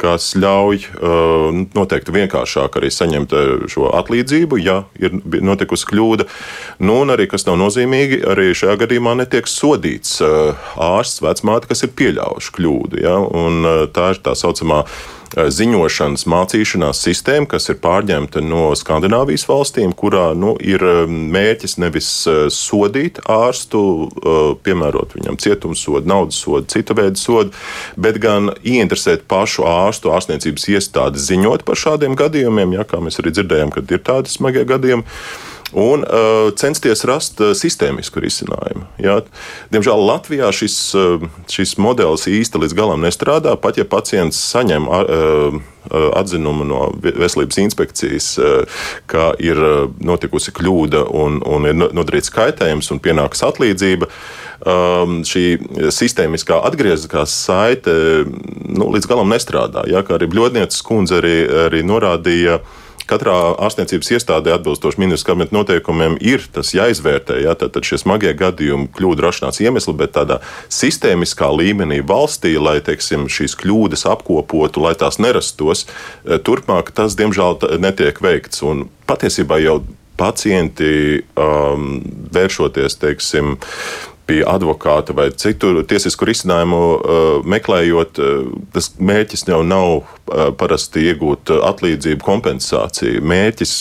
[0.01, 0.89] kas ļauj
[1.79, 3.37] noteikti vienkāršāk arī saņemt
[3.71, 6.27] šo atlīdzību, ja ir notikusi kļūda.
[6.83, 11.95] Nu, un arī, kas nav nozīmīgi, arī šajā gadījumā netiek sodīts ārsts, vecmāte, kas ir
[11.95, 13.05] pieļāvuši kļūdu.
[13.07, 13.21] Ja?
[13.23, 13.63] Un
[13.95, 20.29] tā ir tā saucamā Eh, ziņošanas mācīšanās sistēma, kas ir pārņemta no Skandinavijas valstīm, kurā
[20.39, 23.83] nu, ir eh, mērķis nevis eh, sodīt ārstu,
[24.65, 27.55] piemērot viņam cietumsodu, naudas sodu, cita veida sodu,
[28.01, 33.35] bet gan ieinteresēt pašu ārstu, ārstniecības iestādi ziņot par šādiem gadījumiem, ja, kā mēs arī
[33.35, 35.05] dzirdējām, kad ir tādi smagie gadījumi
[35.75, 38.87] un uh, censties rast uh, sistēmisku risinājumu.
[39.03, 39.19] Jā.
[39.75, 43.57] Diemžēl Latvijā šis, uh, šis modelis īsti līdz galam nestrādā.
[43.59, 45.59] Pat ja pacients saņem uh,
[46.15, 49.59] atzinumu no veselības inspekcijas, uh, ka ir
[49.99, 54.11] notikusi kļūda un, un ir nodarīts kaitējums un pienākas atlīdzība.
[54.65, 55.45] um, šī
[55.93, 57.93] sistēmiskā atgriezniskā saite
[58.25, 59.85] nu, līdz galam nestrādā.
[59.91, 63.35] Ja, kā arī Bļodnieces kundze arī, arī norādīja, uh, Katrā
[63.67, 67.37] ārstniecības iestādē atbilstoši ministrs kabineta noteikumiem ir tas jāizvērtē.
[67.45, 70.41] Ja, tad, tad šie smagie gadījumi, kļūdu rašanās iemesli, bet tādā
[70.73, 75.85] sistēmiskā līmenī valstī, lai teiksim, šīs kļūdas apkopotu, lai tās nerastos,
[76.25, 78.65] eh, turpmāk tas diemžēl netiek veikts.
[78.65, 79.83] Un patiesībā jau
[80.17, 81.99] pacienti um,
[82.35, 83.57] vēršoties, teiksim,
[84.27, 91.05] pie advokāta vai citu tiesisku risinājumu uh, meklējot, uh, tas mērķis jau nav uh, parasti
[91.11, 93.23] iegūt atlīdzību, kompensāciju.
[93.35, 93.75] Mērķis,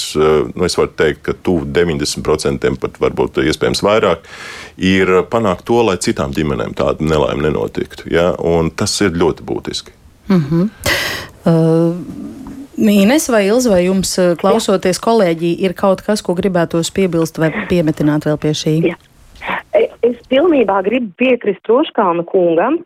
[0.53, 4.27] nu, es varu teikt, ka tuvu 90%, pat varbūt iespējams vairāk,
[4.77, 8.09] ir panākt to, lai citām ģimenēm tāda nelaime nenotiktu.
[8.11, 8.33] Ja?
[8.39, 9.95] Un tas ir ļoti būtiski.
[10.29, 10.69] Mm -hmm.
[11.45, 12.31] uh...
[12.73, 18.25] Mīnes vai Ilza, vai jums klausoties kolēģi, ir kaut kas, ko gribētos piebilst vai piemetināt
[18.25, 18.73] vēl pie šī?
[18.89, 18.95] Jā.
[20.03, 22.81] Es pilnībā gribu piekrist Roškāna kungam.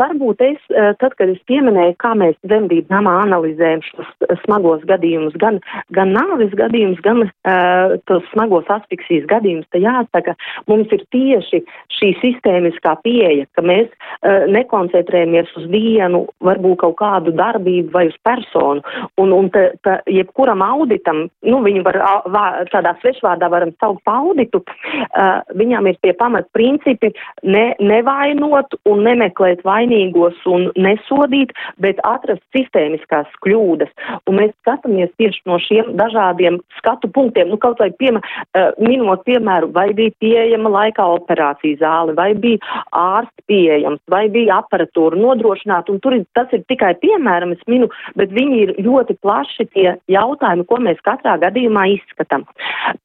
[0.00, 5.36] Varbūt es, e, tad, kad es pieminēju, kā mēs dzemdību namā analizējam šos smagos gadījumus,
[5.42, 5.58] gan,
[5.92, 10.34] gan nāvis gadījumus, gan uh, tos smagos asfiksijas gadījumus, tad jāsaka,
[10.70, 11.60] mums ir tieši
[11.98, 18.16] šī sistēmiskā pieeja, ka mēs uh, nekoncentrējamies uz vienu, varbūt kaut kādu darbību vai uz
[18.24, 18.80] personu.
[19.20, 22.00] Un, un ta, ta, jebkuram auditam, nu, viņu var
[22.32, 27.12] vā, tādā svešvārdā varam saukt auditu, uh, viņam ir tie pamatprincipi
[27.42, 33.90] ne, nevainot un nemeklēt vainīgos un nesodīt, bet atrast sistēmiskās kļūdas.
[34.28, 39.24] Un mēs skatāmies tieši no šiem dažādiem skatu punktiem, nu kaut vai piemēr, uh, minot
[39.26, 42.60] piemēru, vai bija pieejama laikā operācijas zāle, vai bija
[42.96, 47.90] ārsts pieejams, vai bija aparatūra nodrošināta, un tur ir, tas ir tikai piemēram, es minu,
[48.18, 52.46] bet viņi ir ļoti plaši tie jautājumi, ko mēs katrā gadījumā izskatām.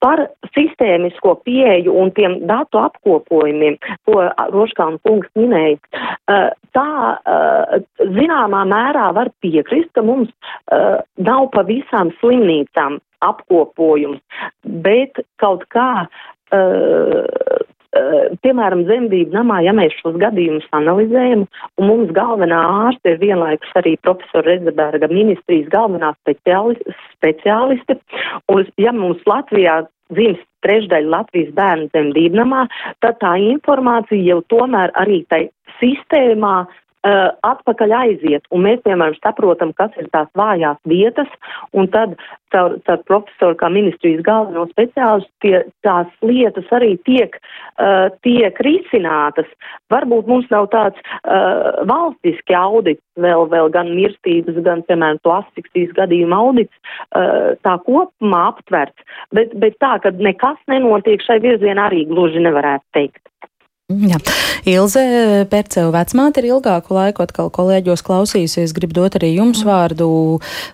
[0.03, 2.81] Par sistēmisko pieeju un tiem datu
[3.15, 5.77] apkopojumiem, ko Roškāna kungs minēja.
[6.25, 10.29] Uh, tā uh, zināmā mērā var piekrist, ka mums
[10.71, 14.21] uh, nav pa visām slimnīcām apkopojums,
[14.63, 16.07] bet kaut kā
[18.43, 21.45] piemēram, zemdību namā, ja mēs šos gadījumus analizējam,
[21.79, 27.99] un mums galvenā ārste ir vienlaikus arī profesora Redzeberga ministrijas galvenā speciāliste,
[28.51, 32.65] un ja mums Latvijā dzimst trešdaļa Latvijas bērnu dzemdībnamā,
[33.05, 35.45] tad tā informācija jau tomēr arī tai
[35.79, 36.65] sistēmā
[37.05, 41.29] uh, atpakaļ aiziet, un mēs, piemēram, saprotam, kas ir tās vājās vietas,
[41.77, 42.15] un tad
[42.53, 49.49] caur, caur profesoru kā ministrijas galveno speciālistu tie, tās lietas arī tiek, uh, tiek risinātas.
[49.93, 55.93] Varbūt mums nav tāds uh, valstiski audits, vēl, vēl gan mirstības, gan, piemēram, to asfiksijas
[55.97, 62.05] gadījuma audits uh, tā kopumā aptverts, bet, bet tā, ka nekas nenotiek šai virzienā arī
[62.09, 63.21] gluži nevarētu teikt.
[63.85, 64.17] Jā.
[64.65, 65.01] Ilze
[65.45, 70.07] Perceva vecmāte ir ilgāku laiku atkal kolēģos klausījusies, grib dot arī jums vārdu.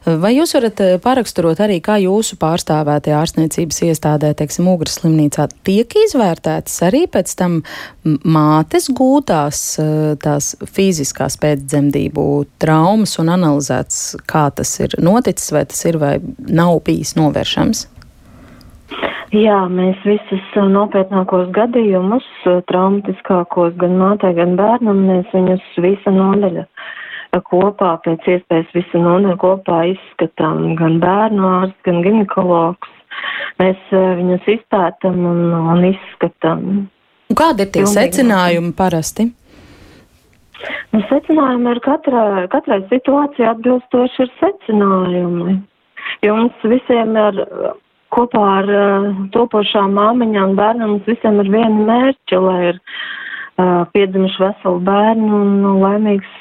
[0.08, 5.92] Vai jūs varat eh, paraksturot arī, kā jūsu pārstāvētie ārstniecības iestādē, teiksim, Ugras slimnīcā, tiek
[6.06, 7.60] izvērtētas arī pēc tam
[8.08, 9.94] mātes gūtās eh,
[10.24, 12.30] tās fiziskās pēcdzemdību
[12.64, 17.90] traumas un analizēts, kā tas ir noticis, vai tas ir vai nav bijis novēršams?
[19.32, 26.12] Jā, mēs visus uh, nopietnākos gadījumus, uh, traumatiskākos gan mātei, gan bērnam, mēs viņus visa
[26.12, 32.98] nodaļa uh, kopā, pēc iespējas visu nodaļu kopā izskatām, gan bērnu ārsts, gan ginekologs.
[33.62, 36.66] Mēs viņus izpētam un, un izskatām.
[37.38, 37.96] Kādi ir tie Pilnīgi.
[37.96, 39.28] secinājumi parasti?
[40.92, 45.56] Nu, secinājumi ir katrai, katrai situācijai atbilstoši ir secinājumi.
[46.26, 47.42] Jums visiem ir
[48.14, 54.46] kopā ar uh, topošām māmiņām bērnam mums visiem ir viena mērķa, lai ir uh, piedzimuši
[54.46, 56.32] veselu bērnu un nu, laimīgs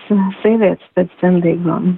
[0.42, 1.92] sievietes pēc dzemdībām.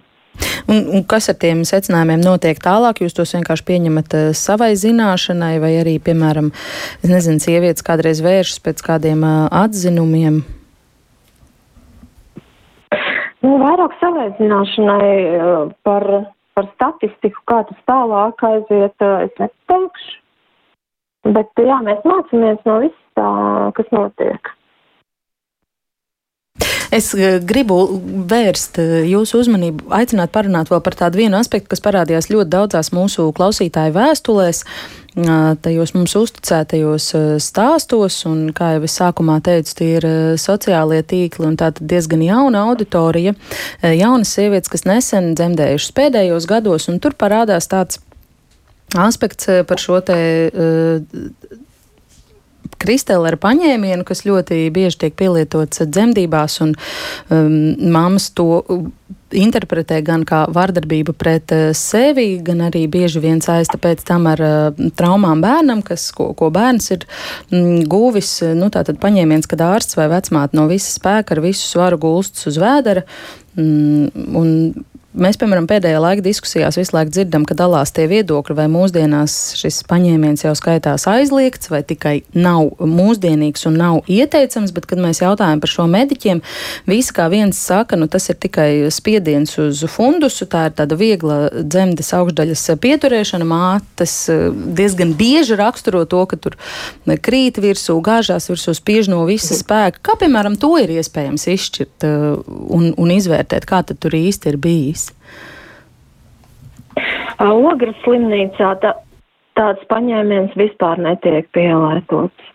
[0.71, 3.03] Un, un kas ar tiem secinājumiem notiek tālāk?
[3.05, 6.53] Jūs tos vienkārši pieņemat uh, savai zināšanai, vai arī, piemēram,
[7.05, 10.43] nezinu, sievietes kādreiz vēršas pēc kādiem uh, atzinumiem?
[13.43, 16.07] Nu, vairāk savai zināšanai uh, par
[16.57, 20.19] par statistiku, kā tas tālāk aiziet, es nepateikšu.
[21.33, 23.29] Bet jā, mēs mācāmies no viss tā,
[23.77, 24.51] kas notiek.
[26.93, 27.13] Es
[27.49, 27.79] gribu
[28.29, 28.77] vērst
[29.09, 33.95] jūsu uzmanību, aicināt parunāt vēl par tādu vienu aspektu, kas parādījās ļoti daudzās mūsu klausītāju
[33.97, 34.61] vēstulēs.
[34.67, 37.09] Uh, tajos mums uzticētajos
[37.43, 40.07] stāstos, un, kā jau es sākumā teicu, tie ir
[40.41, 43.35] sociālie tīkli un tātad diezgan jauna auditorija,
[43.83, 48.01] jaunas sievietes, kas nesen dzemdējušas pēdējos gados, un tur parādās tāds
[48.97, 50.19] aspekts par šo te
[52.83, 57.55] kristēlera paņēmienu, kas ļoti bieži tiek pielietots dzemdībās, un um,
[57.95, 58.65] mammas to
[59.39, 64.45] interpretē gan kā vardarbību pret uh, sevi, gan arī bieži vien saista pēc tam ar
[64.45, 67.07] uh, traumām bērnam, kas, ko, ko bērns ir
[67.51, 68.35] mm, guvis.
[68.59, 72.61] Nu, tātad paņēmiens, kad ārsts vai vecmāte no visa spēka ar visu svaru gulstas uz
[72.63, 73.07] vēdera.
[73.59, 74.51] Mm, un
[75.13, 79.83] Mēs, piemēram, pēdējā laika diskusijās visu laiku dzirdam, ka dalās tie viedokļi, vai mūsdienās šis
[79.85, 85.61] paņēmiens jau skaitās aizliegts, vai tikai nav mūsdienīgs un nav ieteicams, bet, kad mēs jautājam
[85.61, 86.41] par šo mediķiem,
[86.89, 91.37] visi kā viens saka, nu tas ir tikai spiediens uz fundusu, tā ir tāda viegla
[91.61, 96.57] dzemdes augšdaļas pieturēšana, mātes eh, diezgan bieži raksturo to, ka tur
[97.21, 100.01] krīt virsū, gāžās virsū, spiež no visa spēka.
[100.01, 104.61] Kā, piemēram, to ir iespējams izšķirt eh, un, un izvērtēt, kā tad tur īsti ir
[104.63, 105.02] bijis?
[107.43, 108.95] Ogres slimnīcā tā,
[109.59, 112.51] tāds paņēmiens vispār netiek pielietots.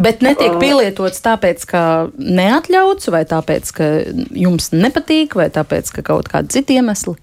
[0.00, 1.82] Bet netiek pielietots tāpēc, ka
[2.16, 3.88] neatļauts, vai tāpēc, ka
[4.36, 7.16] jums nepatīk, vai tāpēc, ka kaut kādi citi iemesli?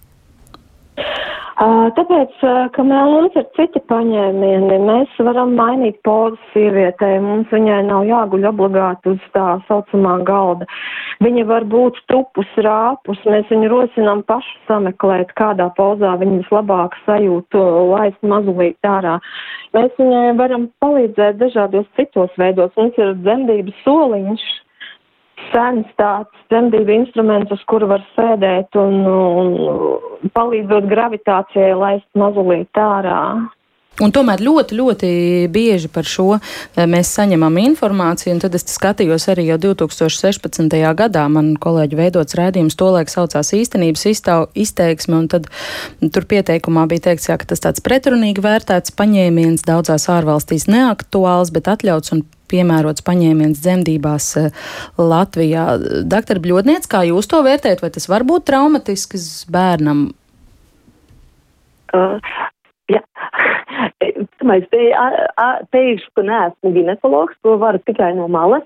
[1.57, 2.35] Tāpēc,
[2.75, 9.15] ka mums ir citi paņēmieni, mēs varam mainīt pozas sievietē, mums viņai nav jāguļ obligāti
[9.15, 10.67] uz tā saucamā galda.
[11.25, 17.63] Viņa var būt tupus, rāpus, mēs viņu rosinām pašu sameklēt, kādā pozā viņa vislabāk sajūtu,
[17.89, 19.17] laist mazulīt ārā.
[19.73, 22.69] Mēs viņai varam palīdzēt dažādos citos veidos.
[22.77, 24.45] Mums ir dzemdības soliņš,
[25.51, 33.21] sens tāds dzemdību instruments, uz kuru var sēdēt un, un palīdzot gravitācijai laist mazulīt ārā.
[33.97, 35.07] Un tomēr ļoti, ļoti
[35.49, 40.75] bieži par šo eh, mēs saņemam informāciju, un tad es skatījos arī jau 2016.
[40.99, 41.23] gadā.
[41.33, 44.05] Man kolēģi veidots rādījums tolaik saucās īstenības
[44.53, 45.49] izteiksme, un tad
[46.13, 51.73] tur pieteikumā bija teikts, jā, ka tas tāds pretrunīgi vērtēts paņēmiens daudzās ārvalstīs neaktuāls, bet
[51.73, 54.51] atļauts un piemērots paņēmiens dzemdībās eh,
[54.97, 55.69] Latvijā.
[56.09, 60.09] Doktor Bļodniec, kā jūs to vērtējat, vai tas var būt traumatisks bērnam?
[61.95, 62.19] Uh,
[62.87, 63.01] Jā.
[64.39, 64.83] Pirmais, te,
[65.75, 68.63] teikšu, ka neesmu ginekologs, to varu tikai no malas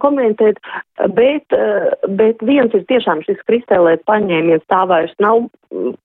[0.00, 0.60] komentēt,
[1.16, 1.56] bet,
[2.16, 5.44] bet viens ir tiešām šis kristēlēt paņēmiens, tā vairs nav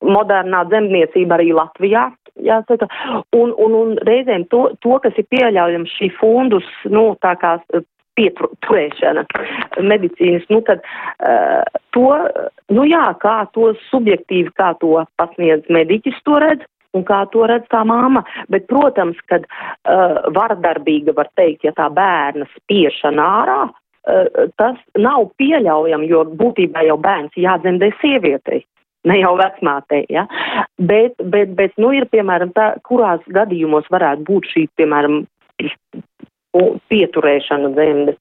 [0.03, 2.09] modernā dzemdniecība arī Latvijā,
[2.45, 2.87] jāsaka,
[3.35, 7.57] un, un, un reizēm to, to, kas ir pieļaujams šī fundus, nu, tā kā
[8.15, 9.25] pieturēšana
[9.83, 11.63] medicīnas, nu tad uh,
[11.95, 12.07] to,
[12.71, 17.67] nu jā, kā to subjektīvi, kā to pasniedz mediķis, to redz, un kā to redz
[17.71, 18.23] tā māma.
[18.51, 25.27] Bet, protams, kad uh, vardarbīga, var teikt, ja tā bērna spiešana ārā, uh, tas nav
[25.41, 28.63] pieļaujami, jo būtībā jau bērns jādzemdē sievietei.
[29.06, 30.26] Ne jau vecmātei, ja?
[30.82, 35.24] bet, bet, bet, nu, ir, piemēram, tā, kurās gadījumos varētu būt šī, piemēram,
[36.89, 38.18] pieturēšanu dzemdes.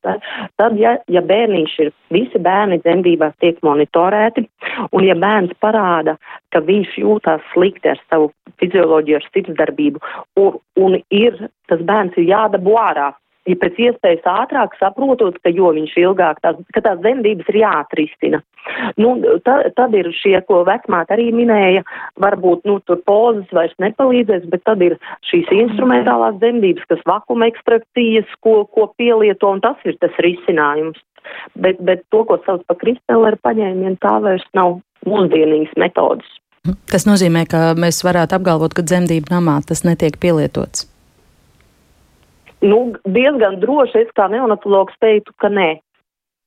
[0.58, 4.46] Tad, ja, ja bērniņš ir, visi bērni dzemdībās tiek monitorēti,
[4.92, 6.16] un ja bērns parāda,
[6.54, 8.32] ka viņš jūtās slikti ar savu
[8.62, 10.02] fizioloģiju, ar sirdsdarbību,
[10.40, 11.38] un, un ir,
[11.70, 13.12] tas bērns ir jādabū ārā
[13.48, 18.40] ja pēc iespējas ātrāk saprotot, ka jo viņš ilgāk, tās, ka tās dzemdības ir jāatrisina.
[19.00, 19.14] Nu,
[19.44, 21.82] ta, tad ir šie, ko vecmāt arī minēja,
[22.22, 24.96] varbūt, nu, tur pozas vairs nepalīdzēs, bet tad ir
[25.28, 31.00] šīs instrumentālās dzemdības, kas vakuma ekstrakcijas, ko, ko pielieto, un tas ir tas risinājums.
[31.56, 34.78] Bet, bet to, ko sauc par kristēlera paņēmienu, tā vairs nav
[35.08, 36.28] mūsdienīgas metodas.
[36.88, 40.88] Tas nozīmē, ka mēs varētu apgalvot, ka dzemdību namā tas netiek pielietots
[42.62, 45.80] nu, diezgan droši es kā neonatologs teiktu, ka nē.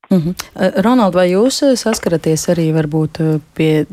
[0.10, 0.82] Uh -huh.
[0.84, 3.86] Ronald, vai jūs eh, saskaraties arī varbūt eh, pie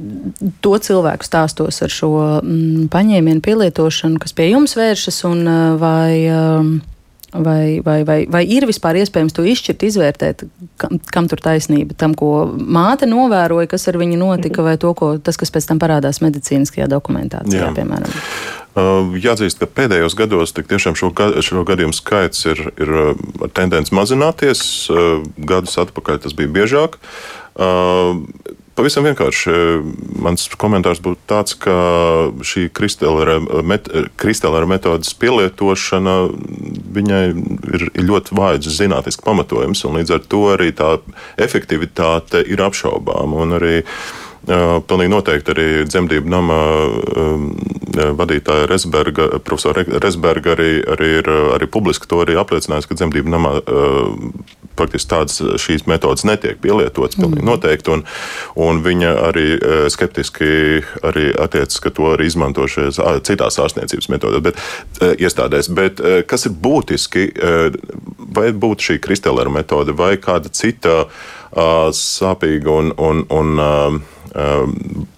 [0.61, 5.45] to cilvēku stāstos ar šo mm, paņēmienu pielietošanu, kas pie jums vēršas, un
[5.79, 6.31] vai,
[7.35, 10.45] vai, vai, vai, vai ir vispār iespējams to izšķirt, izvērtēt,
[10.81, 15.15] kam, kam tur taisnība, tam, ko māte novēroja, kas ar viņu notika, vai to, ko,
[15.19, 17.73] tas, kas pēc tam parādās medicīniskajā dokumentācijā, Jā.
[17.77, 18.21] piemēram?
[18.75, 21.13] Jāatzīst, ka pēdējos gados tiešām šo,
[21.47, 22.95] šo gadījumu skaits ir, ir
[23.55, 24.65] tendence mazināties.
[25.39, 26.99] Gadus atpakaļ tas bija biežāk.
[28.75, 29.53] Pavisam vienkārši
[30.19, 31.75] mans komentārs būtu tāds, ka
[32.43, 33.87] šī kristālera met,
[34.67, 36.17] metodas pielietošana
[36.97, 40.97] viņai ir, ļoti vājs zinātnisks pamatojums, un līdz ar to arī tā
[41.39, 43.47] efektivitāte ir apšaubāma.
[43.61, 46.59] Arī, uh, Pilnīgi noteikti arī dzemdību nama
[48.19, 53.55] vadītāja Resberga, profesora Resberga arī, arī ir arī publiski to arī apliecinājis, ka dzemdību namā
[54.79, 57.49] faktiski tādas šīs metodas netiek pielietotas pilnīgi mm.
[57.49, 58.03] noteikti, un,
[58.61, 59.47] un viņa arī
[59.93, 60.49] skeptiski
[61.07, 65.71] arī attiecas, ka to arī izmanto šajās citās ārstniecības metodēs, bet iestādēs.
[65.79, 67.29] Bet kas ir būtiski,
[68.35, 71.05] vai būtu šī kristālera metode vai kāda cita
[71.95, 74.03] sāpīga un, un, un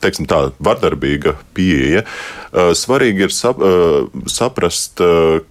[0.04, 2.04] teiksim, tā, vardarbīga pieeja.
[2.76, 3.62] Svarīgi ir sap,
[4.30, 5.00] saprast,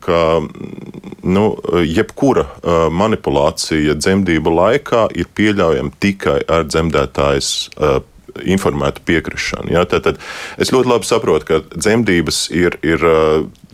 [0.06, 0.22] ka
[1.26, 1.46] nu,
[1.86, 2.46] jebkura
[2.94, 7.54] manipulācija dzemdību laikā ir pieļaujama tikai ar dzemdētājas
[8.44, 9.72] informētu piekrišanu.
[9.76, 9.86] Ja?
[9.90, 10.20] Tad, tad
[10.62, 13.06] es ļoti labi saprotu, ka dzemdības ir, ir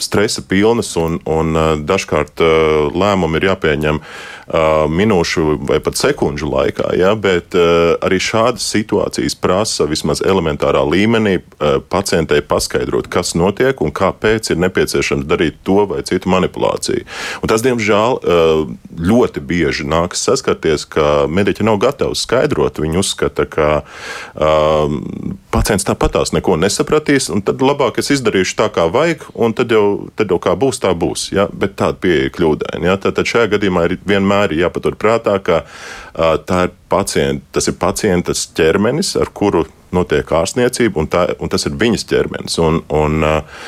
[0.03, 2.41] stresa pilnas un, un dažkārt
[2.91, 4.01] lēmumi ir jāpieņem
[4.91, 6.91] minūšu vai pat sekundžu laikā.
[6.99, 7.13] Ja?
[7.15, 11.37] Bet arī šādas situācijas prasa vismaz elementārā līmenī
[11.91, 17.05] pacientei paskaidrot, kas notiek un kāpēc ir nepieciešams darīt to vai citu manipulāciju.
[17.41, 18.19] Un tas, diemžēl,
[18.99, 22.81] ļoti bieži nākas saskarties, ka mediķi nav gatavi skaidrot.
[22.81, 24.99] Viņi uzskata, ka uh,
[25.61, 30.09] pacients tāpatās neko nesapratīs, un tad labāk es izdarīšu tā, kā vajag, un tad jau,
[30.17, 31.29] tad jau kā būs, tā būs.
[31.35, 31.47] Ja?
[31.53, 32.87] Bet tāda pieeja ir kļūdaina.
[32.89, 32.97] Ja?
[33.01, 39.13] Tad, šajā gadījumā ir vienmēr jāpatur prātā, ka uh, ir pacient, tas ir pacientas ķermenis,
[39.21, 42.57] ar kuru notiek ārstniecība, un, tā, un tas ir viņas ķermenis.
[42.63, 43.63] Un, un, uh,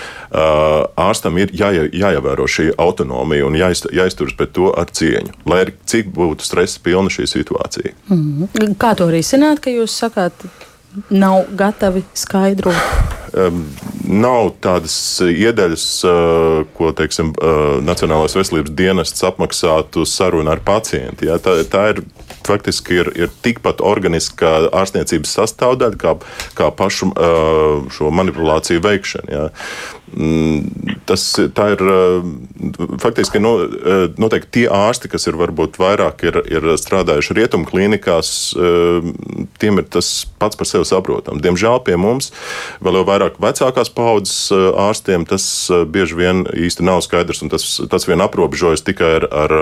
[0.97, 5.75] ārstam ir jā, jāievēro šī autonomija un jāizt, jāizturas pret to ar cieņu, lai arī
[5.85, 7.93] cik būtu stresa pilna šī situācija.
[8.09, 8.77] Mm -hmm.
[8.81, 10.47] Kā to risināt, ka jūs sakāt?
[11.09, 13.11] Nav gatavi skaidrot?
[13.33, 13.63] Um,
[14.05, 21.25] nav tādas iedaļas, uh, ko teiksim, uh, Nacionālais veselības dienests apmaksātu sarunu ar pacientu.
[21.31, 21.39] Ja?
[21.41, 22.03] Tā, tā ir
[22.45, 26.13] faktiski ir, ir tikpat organiska ārstniecības sastāvdaļa kā,
[26.59, 29.33] kā pašu uh, šo manipulāciju veikšana.
[29.33, 29.47] Ja?
[30.13, 31.81] Mm, tas ir
[33.01, 33.55] faktiski no,
[34.21, 38.29] noteikti tie ārsti, kas ir varbūt vairāk ir, ir strādājuši rietumu klīnikās,
[39.61, 40.11] tiem ir tas
[40.41, 41.41] pats par sevi saprotams.
[41.43, 42.29] Diemžēl pie mums
[42.83, 45.45] vēl jau vairāk vecākās paudzes ārstiem tas
[45.89, 49.55] bieži vien īsti nav skaidrs, tas, tas vien aprobežojas tikai ar, ar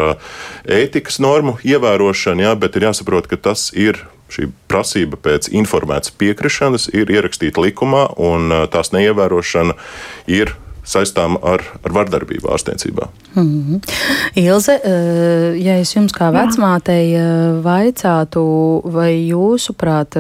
[0.68, 6.90] ētikas normu ievērošanu, ja, bet ir jāsaprot, ka tas ir šī prasība pēc informētas piekrišanas
[6.96, 9.78] ir ierakstīta likumā, un tās neievērošana
[10.32, 10.56] ir
[10.88, 13.08] saistām ar, ar vardarbību ārstniecībā.
[13.36, 13.80] Mm -hmm.
[14.36, 14.80] Ilze,
[15.62, 17.14] ja es jums kā vecmātei
[17.64, 18.44] vaicātu,
[18.84, 20.18] vai jūsuprāt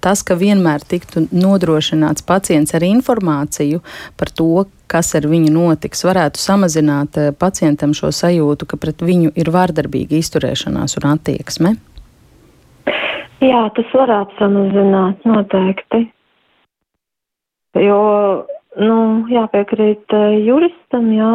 [0.00, 3.80] tas, ka vienmēr tiktu nodrošināts pacients ar informāciju
[4.16, 9.50] par to, kas ar viņu notiks, varētu samazināt pacientam šo sajūtu, ka pret viņu ir
[9.50, 11.76] vardarbīga izturēšanās un attieksme?
[13.38, 16.08] Jā, tas varētu samazināt noteikti.
[17.78, 18.00] Jo,
[18.82, 18.96] nu,
[19.30, 21.30] jāpiekrīt eh, juristam, jā,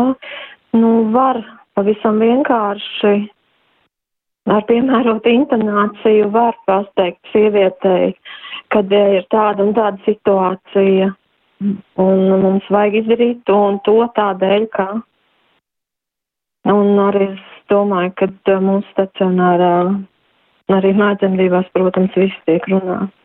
[0.76, 1.40] nu, var
[1.78, 3.14] pavisam vienkārši
[4.52, 8.12] ar piemērotu intonāciju var pasteigt sievietei,
[8.76, 11.14] kad ir tāda un tāda situācija,
[12.04, 14.90] un mums vajag izdarīt to un to tādēļ, ka.
[16.74, 19.76] Un arī es domāju, ka eh, mūsu stacionārā
[20.72, 23.23] Arī mājdemdībās, protams, viss tiek runāts.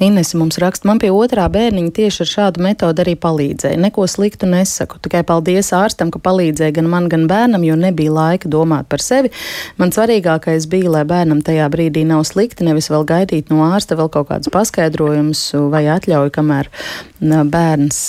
[0.00, 3.76] Inese mums raksta, man pie otrā bērniņa tieši ar šādu metodu arī palīdzēja.
[3.84, 8.48] Neko sliktu nesaku, tikai paldies ārstam, ka palīdzēja gan man, gan bērnam, jo nebija laika
[8.48, 9.28] domāt par sevi.
[9.76, 14.08] Man svarīgākais bija, lai bērnam tajā brīdī nav slikti, nevis vēl gaidīt no ārsta vēl
[14.14, 16.72] kaut kādus paskaidrojumus vai atļauju, kamēr
[17.20, 18.00] bērns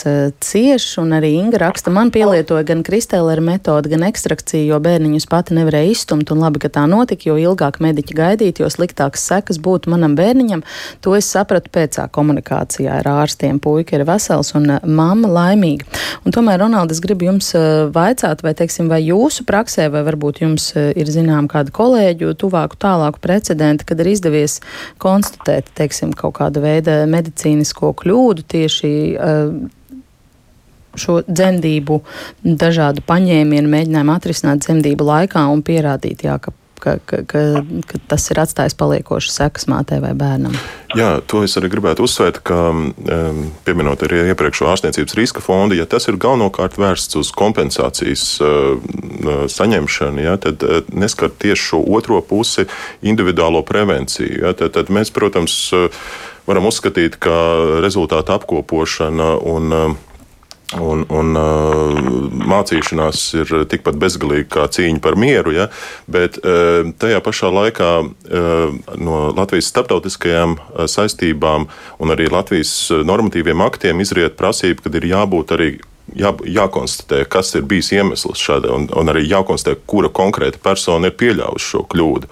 [0.48, 0.88] cieš.
[1.04, 5.92] Un arī Inga raksta, man pielietoja gan kristēlera metodu, gan ekstrakciju, jo bērniņus pati nevarēja
[5.92, 6.32] izstumt.
[6.32, 10.64] Un labi, ka tā notika, jo ilgāk mediķi gaidīt, jo sliktākas sekas būtu manam bērniņam.
[11.04, 13.60] To es sapratu pēc pēcā komunikācijā ar ārstiem.
[13.62, 15.88] Puika ir vesels un uh, mamma laimīga.
[16.26, 20.44] Un tomēr, Ronalds, es gribu jums uh, vaicāt, vai, teiksim, vai jūsu praksē, vai varbūt
[20.46, 24.60] jums uh, ir zinām kādu kolēģu tuvāku tālāku precedentu, kad ir izdevies
[25.02, 28.92] konstatēt, teiksim, kaut kāda veida medicīnisko kļūdu tieši
[31.00, 32.02] šo dzemdību
[32.44, 37.42] dažādu paņēmienu mēģinājumu atrisināt dzemdību laikā un pierādīt, jā, ka ka, ka, ka,
[37.88, 40.56] ka tas ir atstājis paliekošas sekas mātei vai bērnam.
[40.98, 45.88] Jā, to es arī gribētu uzsvērt, ka um, pieminot arī iepriekšējo ārstniecības riska fondu, ja
[45.90, 52.20] tas ir galvenokārt vērsts uz kompensācijas uh, saņemšanu, ja, tad uh, neskar tieši šo otro
[52.26, 52.68] pusi,
[53.06, 54.42] individuālo prevenciju.
[54.44, 56.04] Ja, tad, tad mēs, protams, uh,
[56.50, 57.36] varam uzskatīt, ka
[57.84, 60.00] rezultātu apkopošana un uh,
[60.80, 61.98] Un, un uh,
[62.48, 65.68] mācīšanās ir tikpat bezgalīga kā cīņa par mieru, ja?
[66.08, 70.56] bet uh, tajā pašā laikā uh, no Latvijas starptautiskajām
[70.88, 71.68] saistībām
[72.00, 72.72] un arī Latvijas
[73.04, 75.72] normatīviem aktiem izriet prasība, ka ir jābūt arī
[76.16, 81.16] jā, jākonstatē, kas ir bijis iemesls šādai, un, un arī jākonstatē, kura konkrēta persona ir
[81.20, 82.30] pieļāvusi šo kļūdu.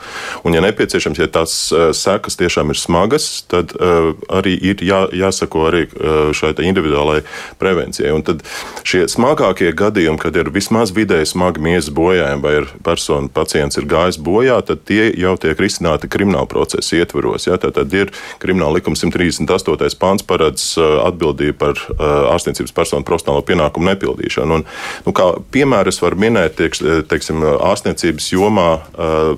[0.48, 5.06] Un, ja nepieciešams, ja tās uh, sekas tiešām ir smagas, tad uh, arī ir jā,
[5.16, 7.24] jāsako arī uh, šai individuālajai
[7.62, 8.14] prevencijai.
[8.16, 8.44] Un tad
[8.88, 13.88] šie smagākie gadījumi, kad ir vismaz vidēji smagi miesas bojājumi vai ir persona, pacients ir
[13.90, 17.48] gājis bojā, tad tie jau tiek risināti krimināla procesa ietvaros.
[17.48, 17.60] Ja?
[17.62, 18.12] Tad, tad ir
[18.44, 19.98] krimināla likuma 138.
[20.00, 24.60] pāns paredz atbildību par uh, ārstniecības personu profesionālo pienākumu pienākumu nepildīšanu.
[24.60, 24.66] Un,
[25.06, 26.82] nu, kā piemēru es varu minēt, tieks,
[27.12, 28.70] teiksim, ārstniecības jomā,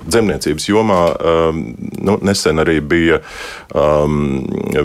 [0.06, 1.00] dzemniecības jomā.
[2.02, 3.20] Nu, nesen arī bija
[3.74, 4.44] um,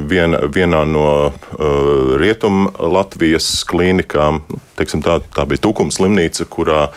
[0.09, 4.41] vien, vienā no uh, rietumu Latvijas klīnikām,
[4.79, 6.87] teiksim, tā, tā bija Tukums slimnīca, kurā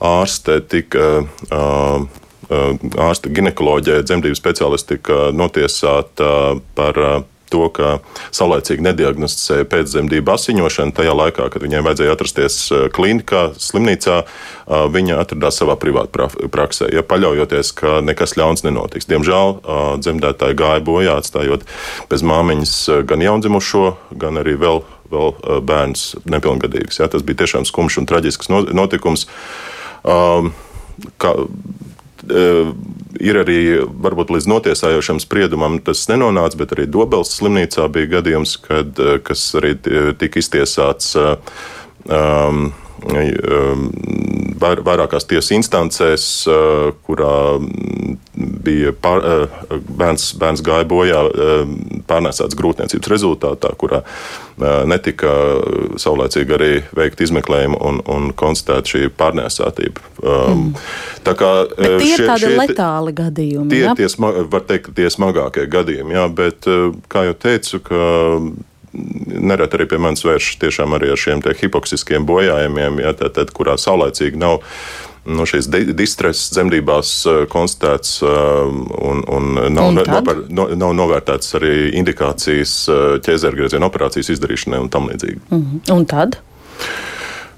[0.00, 1.26] ārste tika.
[1.50, 2.08] Uh,
[2.50, 6.98] ārsta ginekoloģija, dzemdību speciālisti tika notiesāta par
[7.50, 7.98] to, ka
[8.36, 10.94] saulēcīgi nediagnosticēja pēcdzemdību asiņošanu.
[10.96, 14.22] Tajā laikā, kad viņai vajadzēja atrasties eh, klinikā, slimnīcā,
[14.70, 19.08] viņa atradās savā privātā praksē, ja paļaujoties, ka nekas ļauns nenotiks.
[19.10, 19.56] Diemžēl
[19.98, 21.66] dzemdētāji gāja bojā, atstājot
[22.10, 22.74] bez māmiņas
[23.10, 23.84] gan jaundzimušo,
[24.22, 25.34] gan arī vēl, vēl
[25.66, 27.02] bērns nepilngadīgs.
[27.02, 29.26] Ja, tas bija tiešām skumjš un traģisks notikums.
[30.06, 30.54] Um,
[31.20, 31.34] kā,
[32.28, 39.00] ir arī varbūt līdz notiesājošam spriedumam tas nenonāca, bet arī Dobels slimnīcā bija gadījums, kad,
[39.26, 39.76] kas arī
[40.20, 41.16] tika iztiesāts.
[42.10, 42.70] Um,
[44.60, 46.26] vairākās tiesas instancēs,
[47.06, 47.34] kurā
[48.36, 49.24] bija pār,
[49.88, 51.22] bērns, bērns gāja bojā
[52.10, 54.02] pārnēsāts grūtniecības rezultātā, kurā
[54.90, 55.32] netika
[56.00, 60.04] saulēcīgi arī veikt izmeklējumu un, un konstatēt šī pārnēsātība.
[60.24, 60.72] Mm.
[61.24, 63.70] Tā kā bet tie šie, ir tādi šie, letāli gadījumi.
[63.72, 64.10] Tie ir tie,
[64.52, 66.68] var teikt, tie smagākie gadījumi, jā, bet,
[67.12, 68.02] kā jau teicu, ka
[68.92, 73.76] nereti arī pie manis vēršas tiešām arī ar šiem hipoksiskiem bojājumiem, ja, tad, tad, kurā
[73.78, 74.60] saulēcīgi nav
[75.30, 78.64] nu, šīs distresa dzemdībās uh, konstatēts uh,
[79.10, 84.90] un, un nav, un nopar, no, nav novērtēts arī indikācijas uh, ķēzergrieziena operācijas izdarīšanai un
[84.90, 85.40] tam līdzīgi.
[85.50, 85.94] Mm -hmm.
[85.96, 86.40] Un tad?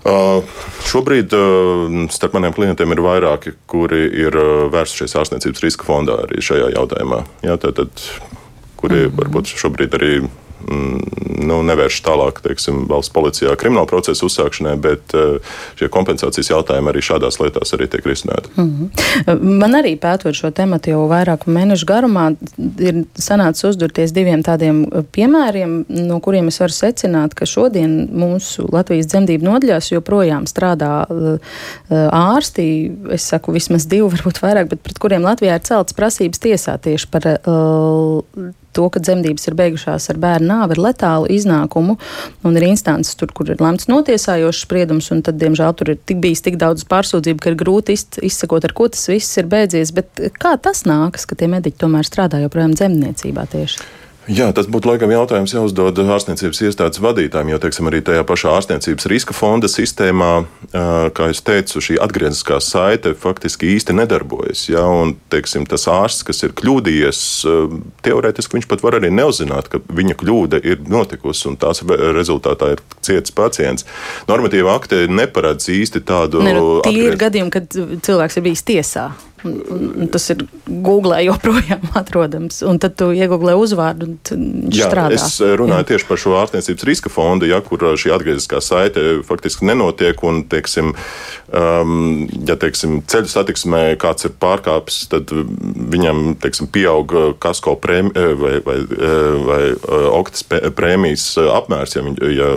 [0.02, 0.42] Uh,
[0.82, 6.42] šobrīd uh, starp maniem klientiem ir vairāki, kuri ir uh, vērsušies ārstniecības riska fondā arī
[6.42, 7.20] šajā jautājumā.
[7.46, 8.02] Jā, tad, tad,
[8.76, 9.18] kuri mm -hmm.
[9.20, 10.12] varbūt šobrīd arī
[11.42, 17.02] nu, nevērš tālāk teiksim, valsts policijā krimināla procesa uzsākšanai, bet eh, šie kompensācijas jautājumi arī
[17.04, 18.50] šādās lietās arī tiek risināti.
[18.56, 19.42] Mm -hmm.
[19.62, 22.34] Man arī pētot šo tematu jau vairāku mēnešu garumā,
[22.78, 28.68] ir sanācis uzdurties diviem tādiem eh, piemēriem, no kuriem es varu secināt, ka šodien mūsu
[28.72, 31.38] Latvijas dzemdību nodaļās joprojām strādā uh,
[31.90, 36.78] ārsti, es saku vismaz divi, varbūt vairāk, bet pret kuriem Latvijā ir celtas prasības tiesā
[36.78, 41.96] tieši par uh, to, ka dzemdības ir beigušās ar bērnu nāvi, ar letālu iznākumu,
[42.46, 46.22] un ir instances, tur, kur ir lemts notiesājošs spriedums, un tad, diemžēl, tur ir tik
[46.24, 49.94] bijis tik daudz pārsūdzību, ka ir grūti izsekot, ar ko tas viss ir beidzies.
[49.96, 53.90] Bet kā tas nākas, ka tie mediķi tomēr strādā joprojām dzemdniecībā tieši?
[54.30, 59.08] Jā, tas būtu laikam jautājums jāuzdod ārstniecības iestādes vadītājiem, jo teiksim, arī tajā pašā ārstniecības
[59.10, 60.30] riska fonda sistēmā,
[60.70, 64.68] kā jau teicu, šī atgriezniskā saite faktiski īsti nedarbojas.
[64.70, 64.84] Ja?
[64.86, 67.24] Un, teiksim, tas ārsts, kas ir kļūdījies,
[68.06, 72.84] teorētiski viņš pat var arī neuzināt, ka viņa kļūda ir notikusi un tās rezultātā ir
[73.02, 73.88] cietis pacients.
[74.30, 76.46] Normatīva akte neparedz īsti tādu.
[76.46, 79.10] Ne, nu, tie ir gadījumi, kad cilvēks ir bijis tiesā.
[79.44, 82.60] Un, un, un tas ir Google joprojām atrodams.
[82.66, 84.16] Un tad tu iegūlē uzvārdu un
[84.68, 85.18] viņš jā, strādā.
[85.18, 85.88] Es eh, runāju jā.
[85.92, 90.22] tieši par šo ārstniecības riska fondu, ja, kur eh, šī atgriezniskā saite faktiski nenotiek.
[90.22, 90.92] Un, teiksim,
[91.50, 98.36] um, ja teiksim, ceļu satiksmē kāds ir pārkāpis, tad viņam teiksim, pieaug kasko prēmi, eh,
[98.38, 98.78] vai, vai,
[99.48, 101.98] vai, vai oktas prēmijas apmērs.
[101.98, 102.54] Ja, ja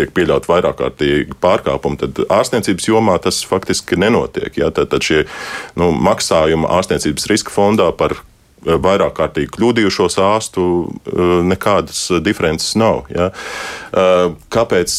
[0.00, 4.56] tiek pieļaut vairāk kārtīgi pārkāpumi, tad ārstniecības jomā tas faktiski nenotiek.
[4.60, 4.72] Ja?
[4.74, 5.24] Tad, tad šie
[5.80, 13.04] nu, maksājumi ārstniecības riska fondā par eh, vairāk kārtīgi kļūdījušos ārstu eh, nekādas diferences nav.
[13.12, 13.30] Ja?
[13.30, 14.96] Eh, kāpēc